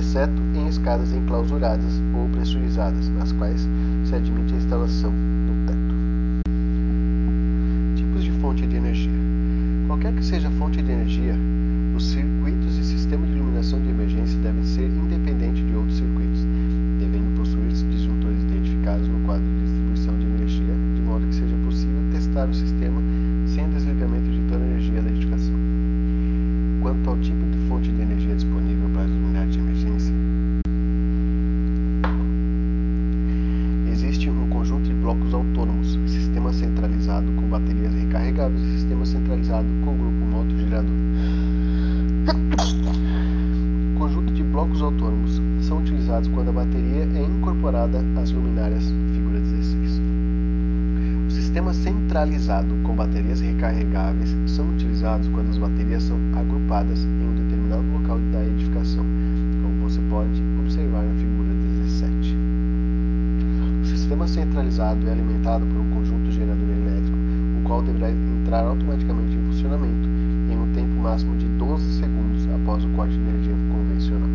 exceto 0.00 0.42
em 0.54 0.66
escadas 0.66 1.12
enclausuradas 1.12 2.02
ou 2.14 2.28
pressurizadas, 2.30 3.08
nas 3.10 3.32
quais 3.32 3.68
se 4.04 4.14
admite 4.14 4.54
a 4.54 4.56
instalação 4.56 5.12
do 5.12 5.66
teto. 5.66 5.94
Tipos 7.96 8.24
de 8.24 8.32
fonte 8.32 8.66
de 8.66 8.76
energia. 8.76 9.20
Qualquer 9.86 10.12
que 10.14 10.24
seja 10.24 10.48
a 10.48 10.52
fonte 10.52 10.82
de 10.82 10.90
energia, 10.90 11.34
os 11.94 12.06
circuitos 12.06 12.78
e 12.78 12.84
sistema 12.84 13.26
de 13.26 13.32
iluminação 13.32 13.80
de 13.82 13.90
emergência 13.90 14.38
devem 14.40 14.64
ser 14.64 14.86
independentes 14.86 15.66
de 15.66 15.74
outros 15.74 15.98
circuitos, 15.98 16.46
devendo 16.98 17.36
possuir 17.36 17.68
disjuntores 17.68 18.42
identificados 18.42 19.06
no 19.06 19.20
quadro 19.26 19.44
de 19.44 19.64
distribuição 19.64 20.18
de 20.18 20.26
energia, 20.26 20.74
de 20.94 21.02
modo 21.02 21.26
que 21.26 21.34
seja 21.34 21.56
possível 21.64 22.02
testar 22.10 22.48
o 22.48 22.54
sistema 22.54 23.02
sem 23.46 23.68
desligamento 23.68 24.30
de 24.30 24.40
toda 24.48 24.64
a 24.64 24.66
energia 24.66 25.02
da 25.02 25.10
edificação. 25.10 25.54
Quanto 26.80 27.10
ao 27.10 27.18
tipo 27.18 27.44
de 27.50 27.58
fonte 27.68 27.92
de 27.92 28.00
energia 28.00 28.34
disponível 28.34 28.88
para 28.94 29.02
as 29.02 29.10
unidades 29.10 29.52
de 29.52 29.58
emergência, 29.60 30.14
existe 33.90 34.30
um 34.30 34.48
conjunto 34.48 34.84
de 34.84 34.94
blocos 34.94 35.29
autônomos, 35.40 35.98
sistema 36.06 36.52
centralizado 36.52 37.30
com 37.32 37.48
baterias 37.48 37.92
recarregáveis 37.94 38.62
e 38.62 38.72
sistema 38.72 39.04
centralizado 39.04 39.66
com 39.84 39.96
grupo 39.96 40.24
moto-gerador. 40.26 40.96
Conjunto 43.98 44.32
de 44.32 44.42
blocos 44.42 44.80
autônomos 44.80 45.40
são 45.60 45.78
utilizados 45.78 46.28
quando 46.28 46.48
a 46.48 46.52
bateria 46.52 47.08
é 47.14 47.22
incorporada 47.22 48.04
às 48.20 48.30
luminárias 48.30 48.84
figura 49.14 49.40
16. 49.40 50.00
O 51.26 51.30
sistema 51.30 51.72
centralizado 51.72 52.74
com 52.82 52.94
baterias 52.94 53.40
recarregáveis 53.40 54.34
são 54.46 54.68
utilizados 54.70 55.28
quando 55.28 55.50
as 55.50 55.58
baterias 55.58 56.02
são 56.02 56.16
agrupadas 56.34 57.04
em 57.04 57.28
um 57.28 57.34
determinado 57.34 57.84
local 57.92 58.18
da 58.32 58.44
edificação, 58.44 59.04
como 59.62 59.88
você 59.88 60.00
pode 60.10 60.42
observar 60.60 61.02
na 61.02 61.14
figura 61.14 61.54
17. 61.84 62.36
O 63.82 63.86
sistema 64.60 64.70
centralizado 64.70 65.08
é 65.08 65.12
alimentado 65.12 65.66
por 65.66 65.78
um 65.78 65.90
conjunto 65.90 66.30
gerador 66.30 66.68
elétrico, 66.68 67.16
o 67.58 67.62
qual 67.64 67.82
deverá 67.82 68.10
entrar 68.10 68.64
automaticamente 68.64 69.36
em 69.36 69.42
funcionamento 69.46 70.08
em 70.50 70.58
um 70.58 70.72
tempo 70.74 71.00
máximo 71.00 71.36
de 71.36 71.46
12 71.46 71.84
segundos 71.98 72.46
após 72.54 72.84
o 72.84 72.88
corte 72.90 73.14
de 73.14 73.20
energia 73.20 73.54
convencional. 73.72 74.28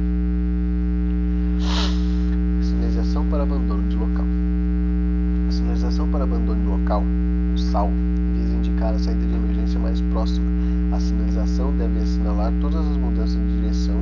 Sinalização 2.62 3.26
para 3.26 3.44
abandono 3.44 3.84
de 3.90 3.96
local. 3.96 4.26
A 5.48 5.52
sinalização 5.52 6.08
para 6.10 6.24
abandono 6.24 6.62
de 6.62 6.68
local, 6.68 7.04
o 7.54 7.58
SAL, 7.58 7.92
visa 8.34 8.56
indicar 8.56 8.94
a 8.94 9.00
saída 9.00 9.26
de 9.26 9.36
emergência 9.36 9.80
mais 9.80 10.02
próxima. 10.02 10.46
A 10.92 11.00
sinalização 11.00 11.72
deve 11.78 12.00
assinalar 12.00 12.52
todas 12.62 12.86
as 12.88 12.98
mudanças 12.98 13.36
de 13.36 13.60
direção, 13.60 13.96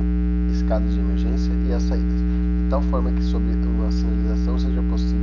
escadas 0.52 0.94
de 0.94 1.00
emergência 1.00 1.52
e 1.66 1.72
as 1.72 1.82
saídas, 1.82 2.20
de 2.20 2.70
tal 2.70 2.80
forma 2.82 3.10
que 3.10 3.22
sob 3.24 3.44
uma 3.84 3.90
sinalização 3.90 4.58
seja 4.58 4.82
possível 4.82 5.13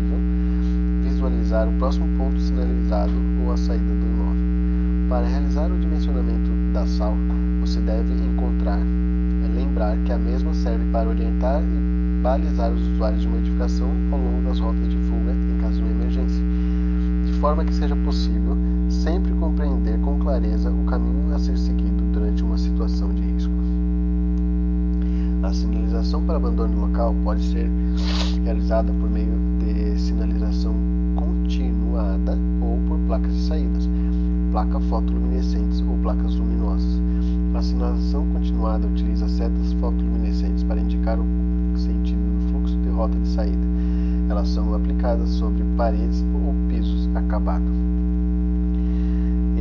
visualizar 1.21 1.67
o 1.67 1.71
próximo 1.73 2.07
ponto 2.17 2.39
sinalizado 2.39 3.13
ou 3.43 3.51
a 3.51 3.57
saída 3.57 3.93
do 3.93 4.05
imóvel. 4.07 4.41
Para 5.07 5.27
realizar 5.27 5.71
o 5.71 5.77
dimensionamento 5.77 6.49
da 6.73 6.86
SAL, 6.88 7.15
você 7.60 7.79
deve 7.79 8.13
encontrar, 8.13 8.79
lembrar 9.55 9.95
que 9.97 10.12
a 10.12 10.17
mesma 10.17 10.51
serve 10.53 10.84
para 10.91 11.10
orientar 11.10 11.62
e 11.62 12.23
balizar 12.23 12.71
os 12.71 12.81
usuários 12.88 13.21
de 13.21 13.27
uma 13.27 13.38
edificação 13.38 13.89
ao 14.12 14.17
longo 14.17 14.41
das 14.47 14.60
rotas 14.60 14.89
de 14.89 14.97
fuga 14.97 15.31
em 15.31 15.62
caso 15.62 15.75
de 15.75 15.81
uma 15.84 15.91
emergência, 15.91 16.43
de 17.25 17.34
forma 17.34 17.65
que 17.65 17.73
seja 17.73 17.95
possível 17.97 18.57
sempre 18.89 19.31
compreender 19.34 19.99
com 19.99 20.17
clareza 20.19 20.71
o 20.71 20.86
caminho 20.86 21.36
a 21.36 21.39
ser 21.39 21.57
seguido 21.57 22.03
durante 22.13 22.43
uma 22.43 22.57
situação 22.57 23.13
de 23.13 23.21
risco. 23.21 23.53
A 25.43 25.53
sinalização 25.53 26.23
para 26.23 26.38
abandono 26.38 26.88
local 26.88 27.15
pode 27.23 27.43
ser 27.43 27.69
realizada 28.43 28.91
por 28.93 29.10
meio 29.10 29.34
de 29.60 29.99
sinalização 29.99 30.73
continuada 31.15 32.38
ou 32.62 32.79
por 32.88 32.97
placas 33.12 33.34
de 33.34 33.41
saídas, 33.41 33.89
placa 34.54 34.80
fotoluminescentes 34.80 35.82
ou 35.82 35.97
placas 35.97 36.34
luminosas. 36.36 37.02
A 37.54 37.62
sinalização 37.62 38.26
continuada 38.28 38.88
utiliza 38.88 39.28
setas 39.28 39.74
fotoluminescentes 39.74 40.63
para 40.63 40.80
indicar 40.80 41.19
o 41.19 41.26
sentido 41.78 42.21
do 42.21 42.50
fluxo 42.50 42.78
de 42.78 42.88
rota 42.88 43.19
de 43.19 43.28
saída. 43.28 43.67
Elas 44.30 44.47
são 44.47 44.74
aplicadas 44.74 45.28
sobre 45.28 45.62
paredes 45.76 46.24
ou 46.34 46.56
pisos 46.69 47.10
acabados. 47.13 47.67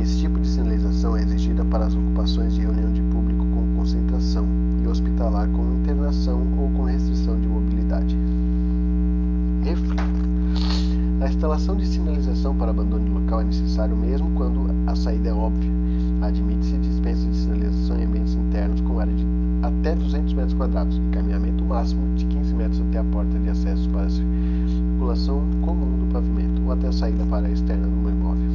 Esse 0.01 0.19
tipo 0.19 0.39
de 0.39 0.47
sinalização 0.47 1.17
é 1.17 1.21
exigida 1.21 1.65
para 1.65 1.87
as 1.87 1.93
ocupações 1.93 2.53
de 2.53 2.61
reunião 2.61 2.93
de 2.93 3.01
público 3.01 3.45
com 3.47 3.79
concentração 3.79 4.47
e 4.81 4.87
hospitalar 4.87 5.49
com 5.49 5.73
internação 5.81 6.41
ou 6.57 6.69
com 6.69 6.83
restrição 6.83 7.37
de 7.37 7.49
mobilidade. 7.49 8.17
Reflita. 9.61 10.21
A 11.21 11.27
instalação 11.27 11.75
de 11.75 11.85
sinalização 11.85 12.55
para 12.55 12.71
abandono 12.71 13.10
é 13.39 13.43
necessário 13.43 13.95
mesmo 13.95 14.29
quando 14.31 14.65
a 14.87 14.95
saída 14.95 15.29
é 15.29 15.33
óbvia. 15.33 15.71
Admite-se 16.21 16.77
dispensa 16.77 17.27
de 17.27 17.35
sinalização 17.35 17.97
em 17.97 18.05
ambientes 18.05 18.35
internos 18.35 18.81
com 18.81 18.99
área 18.99 19.13
de 19.13 19.25
até 19.63 19.95
200 19.95 20.33
metros 20.33 20.53
quadrados 20.53 20.97
e 20.97 21.15
caminhamento 21.15 21.63
máximo 21.63 22.15
de 22.15 22.25
15 22.25 22.53
metros 22.53 22.81
até 22.81 22.99
a 22.99 23.03
porta 23.03 23.37
de 23.39 23.49
acesso 23.49 23.89
para 23.89 24.05
a 24.05 24.09
circulação 24.09 25.41
comum 25.61 25.97
do 25.97 26.11
pavimento 26.11 26.61
ou 26.65 26.71
até 26.71 26.87
a 26.87 26.91
saída 26.91 27.23
para 27.25 27.47
a 27.47 27.51
externa 27.51 27.87
do 27.87 28.09
imóvel, 28.09 28.49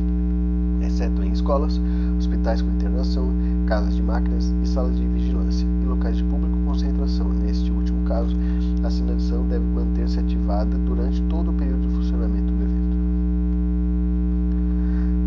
exceto 0.82 1.22
em 1.22 1.32
escolas, 1.32 1.80
hospitais 2.18 2.62
com 2.62 2.70
internação, 2.70 3.32
casas 3.66 3.96
de 3.96 4.02
máquinas 4.02 4.52
e 4.62 4.68
salas 4.68 4.96
de 4.96 5.06
vigilância 5.06 5.66
e 5.82 5.84
locais 5.86 6.16
de 6.16 6.24
público 6.24 6.56
concentração. 6.64 7.28
Neste 7.28 7.70
último 7.70 8.04
caso, 8.04 8.36
a 8.82 8.90
sinalização 8.90 9.46
deve 9.46 9.64
manter-se 9.64 10.20
ativada 10.20 10.76
durante 10.78 11.22
todo 11.22 11.50
o 11.50 11.54
período 11.54 11.88
de 11.88 11.94
funcionamento 11.94 12.52
do 12.52 12.62
evento. 12.62 12.96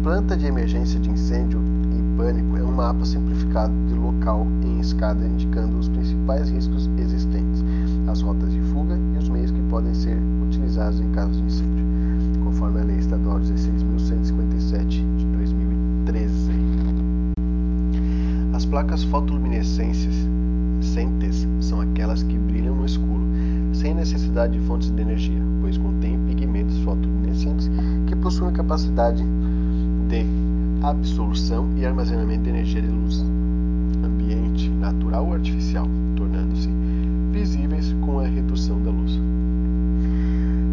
Planta 0.10 0.36
de 0.36 0.48
emergência 0.48 1.00
de 1.00 1.08
incêndio 1.08 1.62
e 1.92 2.18
pânico 2.18 2.58
é 2.58 2.64
um 2.64 2.72
mapa 2.72 3.06
simplificado 3.06 3.72
de 3.88 3.94
local 3.94 4.48
em 4.64 4.80
escada 4.80 5.24
indicando 5.24 5.78
os 5.78 5.88
principais 5.88 6.50
riscos 6.50 6.90
existentes, 6.98 7.64
as 8.08 8.20
rotas 8.24 8.52
de 8.52 8.60
fuga 8.60 8.98
e 9.14 9.18
os 9.20 9.30
meios 9.30 9.52
que 9.52 9.62
podem 9.70 9.94
ser 9.94 10.18
utilizados 10.42 11.00
em 11.00 11.12
caso 11.12 11.34
de 11.34 11.44
incêndio, 11.44 11.86
conforme 12.44 12.82
a 12.82 12.86
Lei 12.86 12.98
Estadual 12.98 13.40
16.157 13.40 14.88
de 14.88 15.26
2013. 15.28 16.54
As 18.56 18.66
placas 18.66 19.04
fotoluminescentes 19.04 20.28
são 21.62 21.82
aquelas 21.82 22.24
que 22.24 22.36
brilham 22.36 22.76
no 22.76 22.86
escuro, 22.86 23.24
sem 23.74 23.94
necessidade 23.94 24.58
de 24.58 24.66
fontes 24.66 24.90
de 24.90 25.02
energia, 25.02 25.40
pois 25.62 25.78
contêm 25.78 26.18
pigmentos 26.26 26.80
fotoluminescentes 26.80 27.70
que 28.08 28.16
possuem 28.16 28.50
a 28.50 28.54
capacidade 28.54 29.24
de 29.24 29.39
absorção 30.84 31.70
e 31.78 31.86
armazenamento 31.86 32.44
de 32.44 32.50
energia 32.50 32.82
de 32.82 32.88
luz 32.88 33.22
ambiente, 34.04 34.70
natural 34.70 35.26
ou 35.26 35.34
artificial, 35.34 35.88
tornando-se 36.16 36.70
visíveis 37.32 37.94
com 38.02 38.20
a 38.20 38.24
redução 38.24 38.82
da 38.84 38.92
luz. 38.92 39.20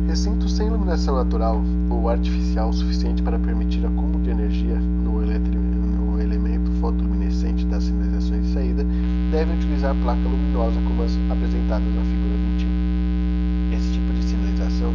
Recintos 0.09 0.53
sem 0.53 0.67
iluminação 0.67 1.17
natural 1.17 1.63
ou 1.91 2.09
artificial 2.09 2.73
suficiente 2.73 3.23
para 3.23 3.39
permitir 3.39 3.85
acúmulo 3.85 4.23
de 4.23 4.31
energia 4.31 4.77
no, 4.77 5.21
no 5.21 6.21
elemento 6.21 6.71
fotoluminescente 6.81 7.65
das 7.67 7.85
sinalizações 7.85 8.47
de 8.47 8.53
saída 8.53 8.85
devem 9.31 9.57
utilizar 9.57 9.95
placa 9.97 10.21
luminosa 10.21 10.81
como 10.87 11.03
as 11.03 11.13
apresentadas 11.31 11.95
na 11.95 12.03
figura 12.03 12.35
21. 12.59 13.77
Esse 13.77 13.93
tipo 13.93 14.13
de 14.13 14.23
sinalização 14.23 14.93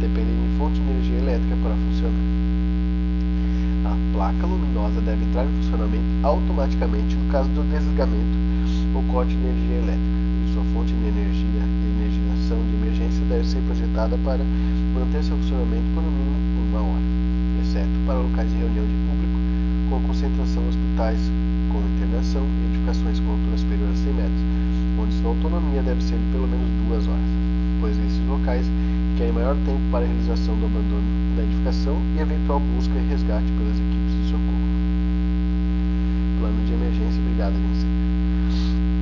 depende 0.00 0.30
de 0.30 0.58
fonte 0.58 0.80
de 0.80 0.90
energia 0.90 1.18
elétrica 1.18 1.56
para 1.62 1.74
funcionar. 1.74 2.42
A 3.84 4.12
placa 4.32 4.46
luminosa 4.46 5.00
deve 5.00 5.24
entrar 5.24 5.44
em 5.44 5.52
funcionamento 5.62 6.04
automaticamente 6.22 7.16
no 7.16 7.30
caso 7.30 7.48
do 7.50 7.62
desligamento 7.68 8.36
ou 8.94 9.02
corte 9.12 9.34
de 9.34 9.44
energia 9.44 9.76
elétrica, 9.76 10.18
e 10.44 10.52
sua 10.52 10.64
fonte 10.72 10.92
de 10.92 11.06
energia 11.06 11.62
e 11.64 11.84
energização 11.96 12.58
de 12.64 12.74
emergência 12.76 13.24
deve 13.28 13.46
ser 13.46 13.60
projetada 13.62 14.16
para 14.24 14.40
manter 14.94 15.22
seu 15.24 15.36
funcionamento 15.36 15.84
por 15.94 16.02
no 16.02 16.10
mínimo 16.10 16.60
uma 16.70 16.80
hora, 16.80 17.06
exceto 17.60 17.92
para 18.06 18.18
locais 18.18 18.48
de 18.50 18.56
reunião 18.56 18.84
de 18.84 18.96
público 19.08 19.38
com 19.90 20.00
concentração 20.08 20.62
hospitais 20.68 21.20
com 21.72 21.80
internação 21.80 22.44
edificações 22.68 23.20
com 23.20 23.32
altura 23.32 23.56
superior 23.56 23.88
a 23.88 23.96
100 23.96 24.12
metros, 24.12 24.42
onde 25.00 25.12
sua 25.20 25.30
autonomia 25.30 25.82
deve 25.82 26.02
ser 26.04 26.16
de 26.16 26.26
pelo 26.32 26.48
menos 26.48 26.68
duas 26.84 27.08
horas, 27.08 27.32
pois 27.80 27.96
esses 27.96 28.20
locais 28.28 28.66
querem 29.16 29.32
maior 29.32 29.56
tempo 29.64 29.80
para 29.90 30.04
a 30.04 30.08
realização 30.08 30.56
do 30.56 30.66
abandono 30.66 31.22
da 31.36 31.42
edificação 31.42 31.96
e 32.16 32.20
eventual 32.20 32.60
busca 32.60 32.94
e 32.98 33.08
resgate 33.08 33.46
pelas 33.52 33.76
equipes 33.76 34.14
de 34.18 34.24
socorro. 34.30 34.66
Plano 36.40 36.64
de 36.66 36.72
emergência 36.72 37.20
e 37.20 37.24
brigada 37.24 37.54
de 37.54 37.64
incêndio. 37.64 38.02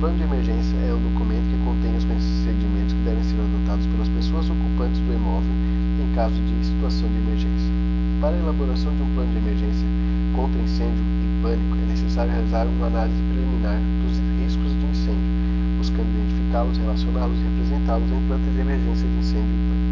plano 0.11 0.17
de 0.17 0.23
emergência 0.23 0.75
é 0.75 0.93
um 0.93 0.99
documento 0.99 1.47
que 1.47 1.57
contém 1.63 1.95
os 1.95 2.03
procedimentos 2.03 2.91
que 2.91 3.03
devem 3.07 3.23
ser 3.23 3.39
adotados 3.39 3.85
pelas 3.87 4.09
pessoas 4.09 4.49
ocupantes 4.49 4.99
do 4.99 5.13
imóvel 5.13 5.55
em 6.03 6.15
caso 6.15 6.35
de 6.35 6.65
situação 6.65 7.07
de 7.07 7.17
emergência. 7.23 7.71
Para 8.19 8.35
a 8.35 8.39
elaboração 8.39 8.91
de 8.95 9.03
um 9.03 9.09
plano 9.15 9.31
de 9.31 9.39
emergência 9.39 9.87
contra 10.35 10.59
incêndio 10.59 10.99
e 10.99 11.27
pânico, 11.41 11.77
é 11.79 11.85
necessário 11.87 12.31
realizar 12.31 12.67
uma 12.67 12.87
análise 12.87 13.21
preliminar 13.31 13.79
dos 14.03 14.19
riscos 14.35 14.71
de 14.75 14.85
incêndio, 14.91 15.31
buscando 15.79 16.09
identificá-los, 16.11 16.77
relacioná-los 16.77 17.37
e 17.39 17.43
representá-los 17.47 18.09
em 18.11 18.21
plantas 18.27 18.51
de 18.51 18.59
emergência 18.59 19.07
de 19.07 19.15
incêndio 19.15 19.55
e 19.55 19.63
pânico. 19.71 19.91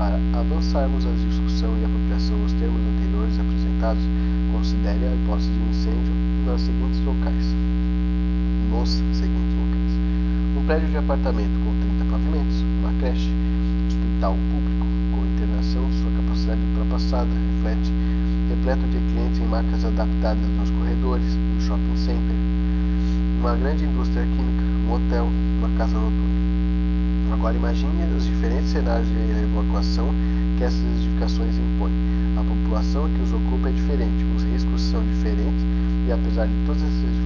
Para 0.00 0.16
avançarmos 0.40 1.04
a 1.04 1.12
discussão 1.12 1.76
e 1.76 1.84
apropriação 1.84 2.36
dos 2.40 2.52
termos 2.56 2.80
anteriores 2.80 3.36
apresentados, 3.36 4.04
considere 4.52 5.04
a 5.04 5.12
hipótese 5.12 5.50
de 5.50 5.60
incêndio 5.68 6.14
nas 6.46 6.60
seguintes 6.60 7.00
locais. 7.04 7.65
Nos 8.70 8.90
seguintes 8.90 9.54
locais. 9.54 9.92
Um 10.56 10.64
prédio 10.66 10.88
de 10.88 10.96
apartamento 10.96 11.54
com 11.64 11.72
30 11.98 12.04
pavimentos, 12.10 12.62
uma 12.80 12.92
creche, 12.98 13.30
hospital 13.86 14.34
público 14.50 14.86
com 15.14 15.22
internação, 15.24 15.86
sua 16.02 16.10
capacidade 16.10 16.60
ultrapassada, 16.60 17.30
reflete 17.30 17.92
repleto 18.48 18.86
de 18.88 18.98
clientes 19.12 19.38
em 19.38 19.46
marcas 19.46 19.84
adaptadas 19.84 20.48
nos 20.58 20.70
corredores, 20.70 21.26
um 21.34 21.60
shopping 21.60 21.96
center, 21.96 22.36
uma 23.40 23.54
grande 23.56 23.84
indústria 23.84 24.24
química, 24.24 24.64
um 24.86 24.92
hotel, 24.94 25.28
uma 25.58 25.68
casa 25.78 25.94
noturna. 25.94 26.46
Agora 27.32 27.56
imagine 27.56 28.02
os 28.16 28.26
diferentes 28.26 28.70
cenários 28.70 29.08
de 29.08 29.42
evacuação 29.42 30.08
que 30.58 30.64
essas 30.64 30.82
edificações 30.82 31.54
impõem. 31.58 31.92
A 32.38 32.42
população 32.42 33.08
que 33.08 33.22
os 33.22 33.32
ocupa 33.32 33.68
é 33.68 33.72
diferente, 33.72 34.24
os 34.36 34.42
riscos 34.44 34.80
são 34.82 35.02
diferentes 35.02 35.62
e 36.06 36.12
apesar 36.12 36.46
de 36.46 36.54
todas 36.66 36.82
essas 36.82 37.25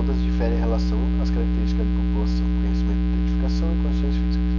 todas 0.00 0.16
diferem 0.22 0.56
em 0.56 0.60
relação 0.60 0.96
às 1.20 1.28
características 1.28 1.84
da 1.84 1.92
população, 1.92 2.46
conhecimento 2.64 3.04
de 3.04 3.16
edificação 3.20 3.68
e 3.68 3.76
condições 3.84 4.16
físicas, 4.16 4.52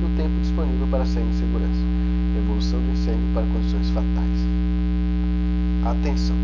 e 0.00 0.04
o 0.04 0.10
tempo 0.16 0.34
disponível 0.40 0.86
para 0.88 1.04
sair 1.04 1.28
em 1.28 1.36
segurança, 1.36 1.84
evolução 2.40 2.80
do 2.80 2.88
incêndio 2.96 3.28
para 3.34 3.44
condições 3.52 3.90
fatais. 3.92 4.38
Atenção! 5.84 6.36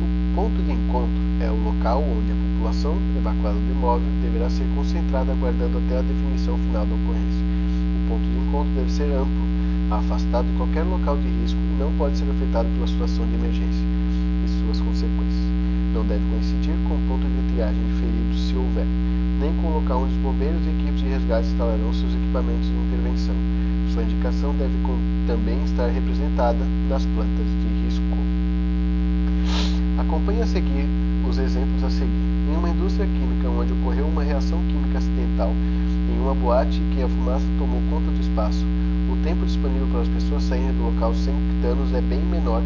O 0.00 0.06
ponto 0.34 0.62
de 0.64 0.72
encontro 0.72 1.20
é 1.44 1.50
o 1.52 1.60
local 1.60 2.00
onde 2.00 2.32
a 2.32 2.38
população 2.56 2.96
evacuada 3.12 3.60
do 3.60 3.70
imóvel 3.70 4.08
deverá 4.22 4.48
ser 4.48 4.64
concentrada 4.74 5.32
aguardando 5.32 5.76
até 5.84 5.98
a 5.98 6.02
definição 6.08 6.56
final 6.72 6.88
da 6.88 6.94
ocorrência. 6.96 7.44
O 7.44 8.00
ponto 8.08 8.24
de 8.24 8.38
encontro 8.48 8.72
deve 8.72 8.90
ser 8.90 9.12
amplo, 9.12 9.44
afastado 9.92 10.48
de 10.48 10.56
qualquer 10.56 10.84
local 10.88 11.18
de 11.20 11.28
risco 11.28 11.60
e 11.60 11.76
não 11.76 11.92
pode 12.00 12.16
ser 12.16 12.30
afetado 12.32 12.68
pela 12.72 12.86
situação 12.86 13.26
de 13.26 13.34
emergência. 13.34 13.84
Não 15.98 16.06
deve 16.06 16.22
coincidir 16.30 16.76
com 16.86 16.94
o 16.94 17.00
ponto 17.08 17.26
de 17.26 17.52
triagem 17.52 17.82
de 17.82 17.92
feridos, 17.98 18.46
se 18.46 18.54
houver, 18.54 18.86
nem 19.40 19.52
com 19.54 19.66
o 19.66 19.82
local 19.82 20.02
onde 20.02 20.14
os 20.14 20.22
bombeiros 20.22 20.62
e 20.64 20.70
equipes 20.70 21.02
de 21.02 21.08
resgate 21.08 21.48
instalarão 21.48 21.92
seus 21.92 22.14
equipamentos 22.14 22.70
de 22.70 22.76
intervenção. 22.86 23.34
Sua 23.90 24.04
indicação 24.04 24.54
deve 24.54 24.78
também 25.26 25.58
estar 25.64 25.88
representada 25.88 26.62
nas 26.88 27.04
plantas 27.04 27.50
de 27.50 27.68
risco. 27.82 28.16
Acompanhe 29.98 30.40
a 30.40 30.46
seguir 30.46 30.86
os 31.28 31.36
exemplos 31.36 31.82
a 31.82 31.90
seguir. 31.90 32.28
Em 32.46 32.56
uma 32.56 32.70
indústria 32.70 33.04
química 33.04 33.50
onde 33.50 33.72
ocorreu 33.72 34.06
uma 34.06 34.22
reação 34.22 34.62
química 34.70 34.98
acidental 34.98 35.50
em 35.50 36.18
uma 36.22 36.32
boate 36.32 36.80
que 36.94 37.02
a 37.02 37.08
fumaça 37.08 37.44
tomou 37.58 37.82
conta 37.90 38.06
do 38.06 38.20
espaço, 38.20 38.64
o 39.10 39.16
tempo 39.24 39.44
disponível 39.44 39.88
para 39.90 40.02
as 40.02 40.08
pessoas 40.08 40.44
saírem 40.44 40.70
do 40.74 40.94
local 40.94 41.12
sem 41.12 41.34
danos 41.60 41.92
é 41.92 42.00
bem 42.00 42.20
menor 42.20 42.62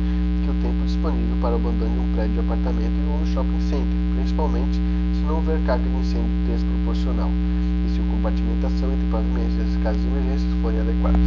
tempo 0.62 0.86
disponível 0.86 1.36
para 1.42 1.52
o 1.52 1.56
abandono 1.56 1.90
de 1.90 1.98
um 1.98 2.14
prédio 2.14 2.34
de 2.34 2.40
apartamento 2.40 2.94
ou 3.10 3.20
um 3.20 3.26
shopping 3.26 3.60
center, 3.68 3.98
principalmente 4.14 4.78
se 4.78 5.22
não 5.26 5.36
houver 5.36 5.58
carga 5.66 5.82
de 5.82 5.96
incêndio 5.96 6.30
desproporcional 6.46 7.28
e 7.28 7.90
se 7.90 8.00
a 8.00 8.04
compartimentação 8.14 8.92
entre 8.92 9.06
pavimentos 9.10 9.58
e 9.58 9.60
as 9.60 9.68
escadas 9.74 10.00
de 10.00 10.06
emergência 10.06 10.48
forem 10.62 10.80
adequadas. 10.80 11.20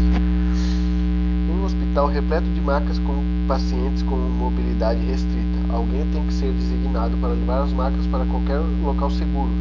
Em 1.51 1.51
um 1.51 1.65
hospital 1.65 2.07
repleto 2.07 2.47
de 2.47 2.61
macas 2.61 2.97
com 2.99 3.23
pacientes 3.45 4.01
com 4.03 4.15
mobilidade 4.15 5.03
restrita, 5.03 5.59
alguém 5.69 6.07
tem 6.11 6.23
que 6.23 6.33
ser 6.33 6.51
designado 6.53 7.17
para 7.17 7.35
levar 7.35 7.63
as 7.63 7.73
macas 7.73 8.07
para 8.07 8.25
qualquer 8.25 8.59
local 8.83 9.11
seguro. 9.11 9.51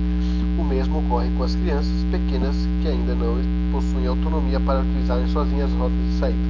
O 0.56 0.62
mesmo 0.62 1.00
ocorre 1.00 1.28
com 1.36 1.42
as 1.42 1.54
crianças 1.56 1.92
pequenas 2.12 2.54
que 2.80 2.88
ainda 2.88 3.12
não 3.14 3.36
possuem 3.72 4.06
autonomia 4.06 4.60
para 4.60 4.80
utilizarem 4.80 5.26
sozinhas 5.26 5.72
as 5.72 5.76
rotas 5.76 5.98
de 5.98 6.18
saída, 6.20 6.48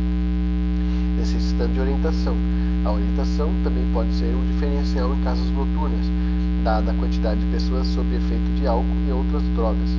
necessitando 1.16 1.72
de 1.72 1.80
orientação. 1.80 2.36
A 2.84 2.92
orientação 2.92 3.50
também 3.64 3.84
pode 3.94 4.12
ser 4.14 4.34
um 4.34 4.44
diferencial 4.52 5.14
em 5.14 5.20
casas 5.24 5.48
noturnas, 5.50 6.06
dada 6.62 6.90
a 6.90 6.94
quantidade 6.94 7.40
de 7.40 7.46
pessoas 7.46 7.86
sob 7.86 8.14
efeito 8.14 8.44
de 8.60 8.66
álcool 8.66 8.84
e 9.08 9.10
outras 9.10 9.42
drogas. 9.54 9.90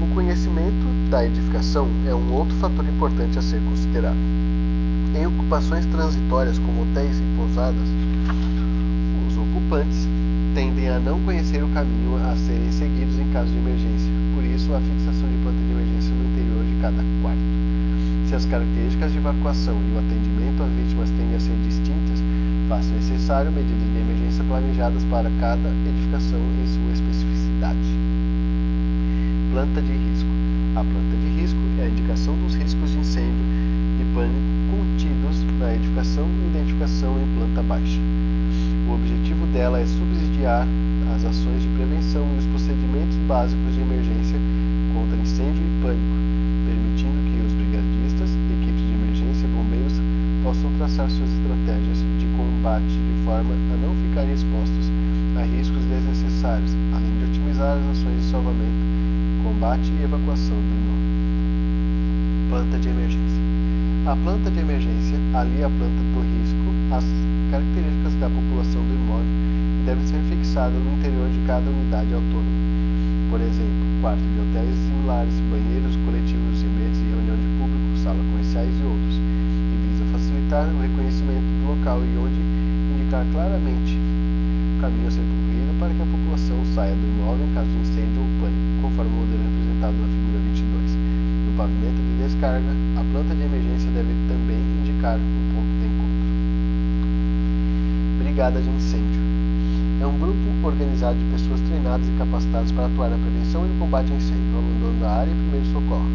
O 0.00 0.14
conhecimento 0.14 1.10
da 1.10 1.26
edificação 1.26 1.86
é 2.08 2.14
um 2.14 2.32
outro 2.32 2.54
fator 2.56 2.84
importante 2.88 3.38
a 3.38 3.42
ser 3.42 3.60
considerado. 3.64 4.16
Em 5.14 5.26
ocupações 5.26 5.84
transitórias 5.86 6.58
como 6.58 6.82
hotéis 6.82 7.18
e 7.18 7.36
pousadas, 7.36 7.88
os 9.28 9.36
ocupantes 9.36 10.08
tendem 10.54 10.88
a 10.88 10.98
não 10.98 11.20
conhecer 11.20 11.62
o 11.62 11.68
caminho 11.68 12.16
a 12.16 12.34
serem 12.36 12.72
seguidos 12.72 13.18
em 13.18 13.28
caso 13.32 13.50
de 13.50 13.58
emergência, 13.58 14.10
por 14.34 14.44
isso 14.44 14.72
a 14.74 14.80
fixação 14.80 15.28
de 15.28 15.36
planta 15.42 15.58
de 15.58 15.72
emergência 15.72 16.14
no 16.14 16.24
interior 16.32 16.64
de 16.64 16.80
cada 16.80 17.04
quarto. 17.20 17.64
Se 18.28 18.34
as 18.34 18.46
características 18.46 19.12
de 19.12 19.18
evacuação 19.18 19.74
e 19.74 19.94
o 19.94 19.98
atendimento 19.98 20.62
às 20.62 20.70
vítimas 20.72 21.03
a 21.34 21.40
ser 21.40 21.56
distintas, 21.66 22.22
faz 22.68 22.90
necessário 22.90 23.50
medidas 23.50 23.90
de 23.92 23.98
emergência 23.98 24.44
planejadas 24.44 25.04
para 25.04 25.30
cada 25.40 25.68
edificação 25.86 26.40
em 26.40 26.66
sua 26.66 26.92
especificidade. 26.92 27.78
Planta 29.52 29.82
de 29.82 29.92
risco. 29.92 30.30
A 30.76 30.82
planta 30.82 31.16
de 31.16 31.28
risco 31.40 31.60
é 31.78 31.84
a 31.84 31.88
indicação 31.88 32.36
dos 32.36 32.54
riscos 32.54 32.90
de 32.90 32.98
incêndio 32.98 33.44
e 34.00 34.04
pânico 34.14 34.54
contidos 34.74 35.42
na 35.58 35.74
edificação 35.74 36.26
e 36.26 36.46
identificação 36.50 37.16
em 37.20 37.26
planta 37.36 37.62
baixa. 37.62 38.00
O 38.88 38.94
objetivo 38.94 39.46
dela 39.46 39.78
é 39.78 39.86
subsidiar 39.86 40.66
as 41.14 41.24
ações 41.24 41.62
de 41.62 41.68
prevenção 41.68 42.26
e 42.34 42.38
os 42.38 42.46
procedimentos 42.46 43.16
básicos 43.28 43.74
de 43.74 43.80
emergência 43.80 44.38
contra 44.92 45.16
incêndio 45.16 45.62
e 45.62 45.82
pânico, 45.82 46.16
permitindo 46.66 47.18
que 47.30 47.38
os 47.46 47.52
brigadistas, 47.52 48.30
equipes 48.58 48.82
de 48.82 48.92
emergência 48.94 49.46
e 49.46 49.50
bombeiros 49.50 49.94
possam 50.42 50.70
traçar 50.84 51.08
suas 51.08 51.30
estratégias 51.32 51.96
de 52.20 52.26
combate 52.36 52.84
de 52.84 53.24
forma 53.24 53.54
a 53.54 53.76
não 53.80 53.96
ficarem 54.04 54.34
expostos 54.34 54.92
a 55.40 55.42
riscos 55.42 55.82
desnecessários, 55.86 56.76
além 56.92 57.10
de 57.18 57.24
otimizar 57.24 57.78
as 57.78 57.96
ações 57.96 58.20
de 58.20 58.28
salvamento, 58.28 58.84
combate 59.42 59.88
e 59.88 60.04
evacuação 60.04 60.56
do 60.60 60.72
imóvel. 60.76 61.08
Planta 62.50 62.78
de 62.78 62.88
emergência. 62.90 63.40
A 64.04 64.14
planta 64.14 64.50
de 64.50 64.60
emergência 64.60 65.16
alia 65.32 65.66
a 65.66 65.70
planta 65.70 66.02
do 66.12 66.20
risco 66.20 66.68
às 66.92 67.04
características 67.50 68.14
da 68.20 68.28
população 68.28 68.84
do 68.84 68.92
imóvel 68.92 69.24
e 69.24 69.82
deve 69.86 70.04
ser 70.04 70.20
fixada 70.28 70.76
no 70.76 71.00
interior 71.00 71.30
de 71.32 71.40
cada 71.46 71.64
unidade 71.64 72.12
autônoma. 72.12 72.60
Por 73.32 73.40
exemplo, 73.40 73.82
quartos 74.04 74.22
de 74.22 74.38
hotéis 74.38 74.76
similares, 74.84 75.34
banheiros 75.48 75.96
coletivos, 76.04 76.60
ambientes 76.62 77.00
de 77.00 77.08
reunião 77.08 77.34
de 77.34 77.48
público, 77.58 77.98
salas 78.04 78.22
comerciais 78.30 78.70
e 78.78 78.84
outros, 78.84 79.03
e 79.03 79.03
o 80.62 80.78
reconhecimento 80.78 81.42
do 81.42 81.74
local 81.74 81.98
e 81.98 82.14
onde 82.14 82.38
indicar 82.94 83.26
claramente 83.32 83.98
o 83.98 84.80
caminho 84.80 85.08
a 85.08 85.10
ser 85.10 85.26
percorrido 85.26 85.74
para 85.82 85.90
que 85.90 86.02
a 86.02 86.06
população 86.06 86.58
saia 86.74 86.94
do 86.94 87.02
imóvel 87.02 87.42
em 87.42 87.54
caso 87.54 87.66
de 87.66 87.78
incêndio 87.82 88.22
ou 88.22 88.30
pânico, 88.38 88.62
conforme 88.82 89.10
o 89.10 89.18
modelo 89.18 89.42
representado 89.42 89.96
na 89.98 90.06
figura 90.06 90.38
22. 90.46 90.94
No 91.44 91.52
pavimento 91.58 91.98
de 91.98 92.14
descarga, 92.22 92.70
a 92.70 93.02
planta 93.10 93.34
de 93.34 93.42
emergência 93.42 93.90
deve 93.90 94.14
também 94.30 94.62
indicar 94.78 95.18
o 95.18 95.42
ponto 95.50 95.72
de 95.74 95.86
encontro. 95.90 96.22
Brigada 98.22 98.62
de 98.62 98.70
incêndio. 98.70 99.22
É 100.00 100.06
um 100.06 100.18
grupo 100.18 100.38
organizado 100.62 101.18
de 101.18 101.24
pessoas 101.34 101.60
treinadas 101.66 102.06
e 102.06 102.12
capacitadas 102.14 102.70
para 102.70 102.86
atuar 102.86 103.10
na 103.10 103.18
prevenção 103.18 103.66
e 103.66 103.74
no 103.74 103.78
combate 103.82 104.12
a 104.12 104.16
incêndio, 104.16 104.54
no 104.54 104.58
abandono 104.58 105.00
da 105.00 105.10
área 105.18 105.30
e 105.30 105.34
primeiro 105.34 105.66
socorro. 105.74 106.06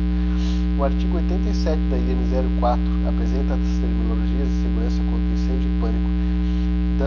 O 0.80 0.84
artigo 0.86 1.17
87 1.17 1.75
da 1.91 1.97
IN 1.97 2.23
04 2.62 2.80
apresenta 3.08 3.54
as 3.54 3.78
terminologias 3.84 4.47
de 4.47 4.62
segurança 4.63 5.04
contra 5.12 5.28
incêndio 5.36 5.67
e 5.67 5.82
pânico, 5.82 6.10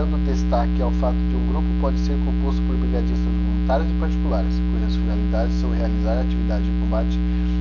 dando 0.02 0.18
destaque 0.26 0.82
ao 0.82 0.90
fato 0.98 1.14
de 1.14 1.36
um 1.36 1.46
grupo 1.46 1.68
pode 1.80 1.98
ser 2.00 2.18
composto 2.26 2.60
por 2.66 2.74
brigadistas 2.74 3.22
voluntários 3.22 3.86
e 3.86 3.94
particulares, 4.02 4.54
cujas 4.74 4.96
finalidades 4.98 5.54
são 5.62 5.70
realizar 5.70 6.18
atividades 6.18 6.66
de 6.66 6.74
combate 6.82 7.14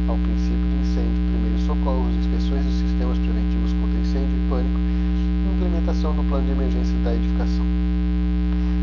ao 0.09 0.17
princípio 0.17 0.57
de 0.57 0.75
incêndio, 0.81 1.21
primeiros 1.37 1.61
socorros, 1.69 2.09
inspeções 2.17 2.65
dos 2.65 2.73
sistemas 2.81 3.17
preventivos 3.21 3.69
contra 3.77 3.93
incêndio 4.01 4.33
e 4.33 4.43
pânico 4.49 4.79
e 4.81 5.53
implementação 5.53 6.17
do 6.17 6.23
plano 6.25 6.45
de 6.49 6.51
emergência 6.57 6.97
da 7.05 7.13
edificação. 7.13 7.65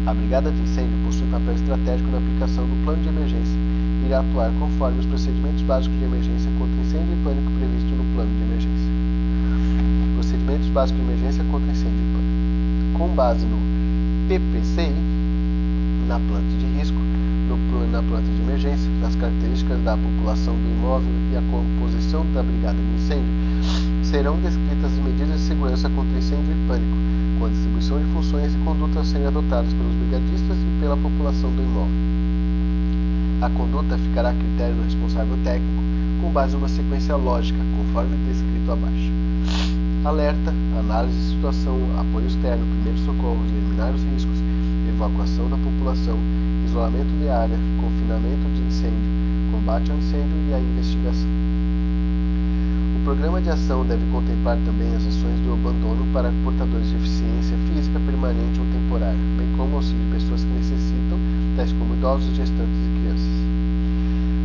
A 0.07 0.14
Brigada 0.14 0.55
de 0.55 0.62
Incêndio 0.62 0.94
possui 1.05 1.27
papel 1.27 1.55
estratégico 1.59 2.11
na 2.14 2.18
aplicação 2.23 2.62
do 2.62 2.79
plano 2.87 3.03
de 3.03 3.09
emergência 3.11 3.59
e 3.59 4.07
irá 4.07 4.21
atuar 4.23 4.55
conforme 4.55 5.03
os 5.03 5.07
procedimentos 5.07 5.62
básicos 5.66 5.99
de 5.99 6.05
emergência 6.07 6.51
contra 6.62 6.79
incêndio 6.79 7.11
e 7.11 7.21
pânico 7.27 7.51
previsto 7.59 7.90
no 7.90 8.07
plano 8.14 8.31
de 8.31 8.42
emergência. 8.47 8.90
Procedimentos 10.14 10.68
básicos 10.71 11.03
de 11.03 11.11
emergência 11.11 11.44
contra 11.51 11.66
incêndio. 11.75 12.08
Com 12.98 13.06
base 13.14 13.46
no 13.46 13.56
PPCI, 14.28 14.92
na 16.08 16.18
planta 16.18 16.48
de 16.58 16.66
risco, 16.76 16.98
no, 17.48 17.87
na 17.92 18.02
planta 18.02 18.26
de 18.26 18.42
emergência, 18.42 18.90
nas 19.00 19.14
características 19.14 19.80
da 19.84 19.96
população 19.96 20.54
do 20.54 20.68
imóvel 20.68 21.12
e 21.32 21.37
a 21.37 21.42
composição 21.42 22.26
da 22.34 22.42
brigada 22.42 22.76
de 22.76 23.02
incêndio, 23.02 23.32
serão 24.02 24.37
descritas 24.40 24.92
as 24.92 24.98
medidas 24.98 25.38
de 25.40 25.46
segurança 25.46 25.88
contra 25.90 26.18
incêndio 26.18 26.52
e 26.52 26.66
pânico, 26.66 26.96
com 27.38 27.46
a 27.46 27.48
distribuição 27.48 27.98
de 28.00 28.04
funções 28.06 28.52
e 28.52 28.58
condutas 28.58 28.96
a 28.96 29.04
serem 29.04 29.29
adotadas 29.29 29.73
pelos 29.73 29.94
brigadistas 29.94 30.56
e 30.56 30.81
pela 30.81 30.96
população 30.96 31.50
do 31.50 31.62
imóvel. 31.62 32.08
A 33.42 33.50
conduta 33.50 33.96
ficará 33.96 34.31
a 34.31 34.35
critério 34.35 34.75
do 34.75 34.83
responsável 34.83 35.38
técnico, 35.44 35.83
com 36.20 36.31
base 36.31 36.56
em 36.56 36.58
uma 36.58 36.68
sequência 36.68 37.14
lógica, 37.14 37.60
conforme 37.77 38.16
descrito 38.27 38.73
abaixo. 38.73 39.12
Alerta, 40.04 40.52
análise 40.88 41.18
de 41.20 41.36
situação, 41.36 41.76
apoio 42.00 42.26
externo, 42.26 42.64
primeiros 42.64 43.04
socorros, 43.04 43.44
eliminar 43.52 43.92
os 43.92 44.02
riscos, 44.04 44.38
evacuação 44.88 45.44
da 45.50 45.56
população, 45.58 46.16
isolamento 46.64 47.12
de 47.20 47.28
área, 47.28 47.58
confinamento 47.76 48.48
de 48.56 48.62
incêndio, 48.62 49.52
combate 49.52 49.90
ao 49.90 49.98
incêndio 49.98 50.32
e 50.48 50.54
a 50.54 50.58
investigação. 50.58 51.28
O 52.96 53.04
programa 53.04 53.40
de 53.40 53.50
ação 53.50 53.84
deve 53.84 54.04
contemplar 54.10 54.56
também 54.64 54.88
as 54.96 55.04
ações 55.04 55.38
do 55.44 55.52
abandono 55.52 56.08
para 56.12 56.32
portadores 56.42 56.88
de 56.88 56.96
deficiência 56.96 57.56
física 57.68 58.00
permanente 58.00 58.58
ou 58.58 58.66
temporária, 58.72 59.20
bem 59.36 59.48
como 59.56 59.76
auxílio 59.76 60.04
de 60.08 60.12
pessoas 60.16 60.40
que 60.40 60.52
necessitam, 60.56 61.18
tais 61.56 61.72
como 61.72 61.94
idosos, 61.94 62.34
gestantes 62.34 62.80
e 62.80 63.00
crianças. 63.00 63.34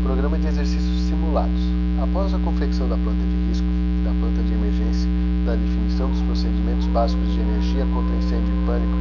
Programa 0.04 0.38
de 0.38 0.48
exercícios 0.48 1.08
simulados. 1.08 1.64
Após 2.04 2.34
a 2.34 2.40
confecção 2.40 2.90
da 2.90 2.98
planta 2.98 3.24
de 3.24 3.48
risco, 3.48 3.68
da 4.04 4.12
planta 4.12 4.44
de 4.44 4.54
emergência, 4.54 5.08
da 5.54 5.56
definição 5.56 6.10
dos 6.10 6.22
procedimentos 6.22 6.88
básicos 6.88 7.32
de 7.34 7.40
energia 7.40 7.86
contra 7.94 8.16
incêndio 8.16 8.54
e 8.54 8.66
pânico 8.66 8.98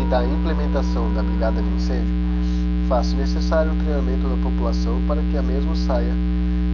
e 0.00 0.10
da 0.10 0.24
implementação 0.24 1.12
da 1.14 1.22
brigada 1.22 1.62
de 1.62 1.68
incêndio, 1.68 2.26
Faz-se 2.88 3.16
necessário 3.16 3.72
o 3.72 3.76
treinamento 3.76 4.28
da 4.28 4.36
população 4.36 5.02
para 5.08 5.20
que 5.20 5.36
a 5.36 5.42
mesma 5.42 5.74
saia, 5.74 6.12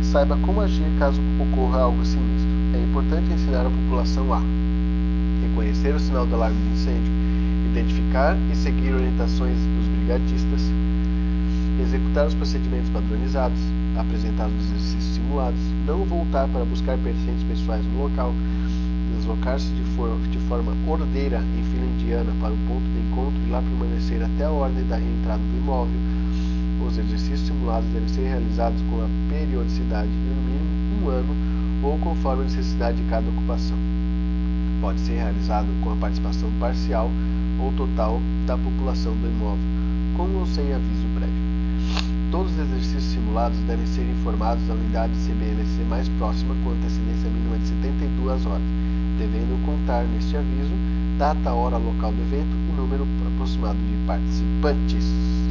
saiba 0.02 0.36
como 0.44 0.60
agir 0.60 0.84
caso 0.98 1.22
ocorra 1.40 1.80
algo 1.80 2.04
sinistro. 2.04 2.50
É 2.74 2.82
importante 2.82 3.32
ensinar 3.32 3.64
a 3.64 3.70
população 3.70 4.34
a 4.34 4.42
reconhecer 5.40 5.94
o 5.94 5.98
sinal 5.98 6.26
do 6.26 6.34
alarme 6.34 6.60
de 6.60 6.74
incêndio, 6.74 7.12
identificar 7.64 8.36
e 8.52 8.56
seguir 8.56 8.92
orientações 8.92 9.56
dos 9.56 9.86
brigadistas, 9.88 10.60
executar 11.80 12.26
os 12.26 12.34
procedimentos 12.34 12.90
padronizados, 12.90 13.58
apresentar 13.96 14.48
os 14.48 14.66
exercícios 14.66 15.14
simulados, 15.14 15.60
não 15.86 16.04
voltar 16.04 16.46
para 16.48 16.64
buscar 16.66 16.98
pertences 16.98 17.42
pessoais 17.48 17.86
no 17.86 18.02
local, 18.02 18.34
deslocar-se 19.22 19.68
de, 19.68 19.82
for 19.94 20.18
de, 20.30 20.38
forma 20.48 20.74
ordeira 20.86 21.38
em 21.56 21.62
fila 21.70 21.86
indiana 21.86 22.32
para 22.40 22.52
o 22.52 22.58
ponto 22.66 22.82
de 22.82 22.98
encontro 22.98 23.40
e 23.46 23.50
lá 23.50 23.62
permanecer 23.62 24.22
até 24.22 24.44
a 24.44 24.50
ordem 24.50 24.84
da 24.86 24.96
reentrada 24.96 25.38
do 25.38 25.58
imóvel. 25.58 25.94
Os 26.84 26.98
exercícios 26.98 27.40
simulados 27.40 27.88
devem 27.90 28.08
ser 28.08 28.22
realizados 28.22 28.82
com 28.90 28.96
a 29.00 29.08
periodicidade 29.30 30.10
de 30.10 30.16
no 30.16 30.42
mínimo 30.42 31.06
um 31.06 31.08
ano 31.08 31.34
ou 31.84 31.96
conforme 31.98 32.42
a 32.42 32.44
necessidade 32.46 32.96
de 32.96 33.08
cada 33.08 33.28
ocupação. 33.28 33.76
Pode 34.80 34.98
ser 35.00 35.14
realizado 35.14 35.68
com 35.82 35.92
a 35.92 35.96
participação 35.96 36.50
parcial 36.58 37.08
ou 37.60 37.72
total 37.72 38.20
da 38.46 38.58
população 38.58 39.12
do 39.14 39.28
imóvel, 39.28 39.64
com 40.16 40.38
ou 40.38 40.46
sem 40.46 40.74
aviso 40.74 41.06
prévio. 41.14 41.52
Todos 42.32 42.50
os 42.52 42.58
exercícios 42.58 43.04
simulados 43.04 43.58
devem 43.68 43.86
ser 43.86 44.02
informados 44.02 44.68
à 44.68 44.72
unidade 44.72 45.12
CBMC 45.24 45.84
mais 45.88 46.08
próxima 46.18 46.54
com 46.64 46.70
antecedência 46.70 47.30
mínima 47.30 47.58
de 47.58 47.68
72 47.68 48.46
horas, 48.46 48.81
devendo 49.22 49.64
contar 49.64 50.04
neste 50.04 50.36
aviso 50.36 50.74
data, 51.16 51.52
hora, 51.52 51.76
local 51.76 52.12
do 52.12 52.22
evento 52.22 52.50
e 52.50 52.72
número 52.72 53.06
aproximado 53.34 53.78
de 53.78 54.06
participantes. 54.06 55.41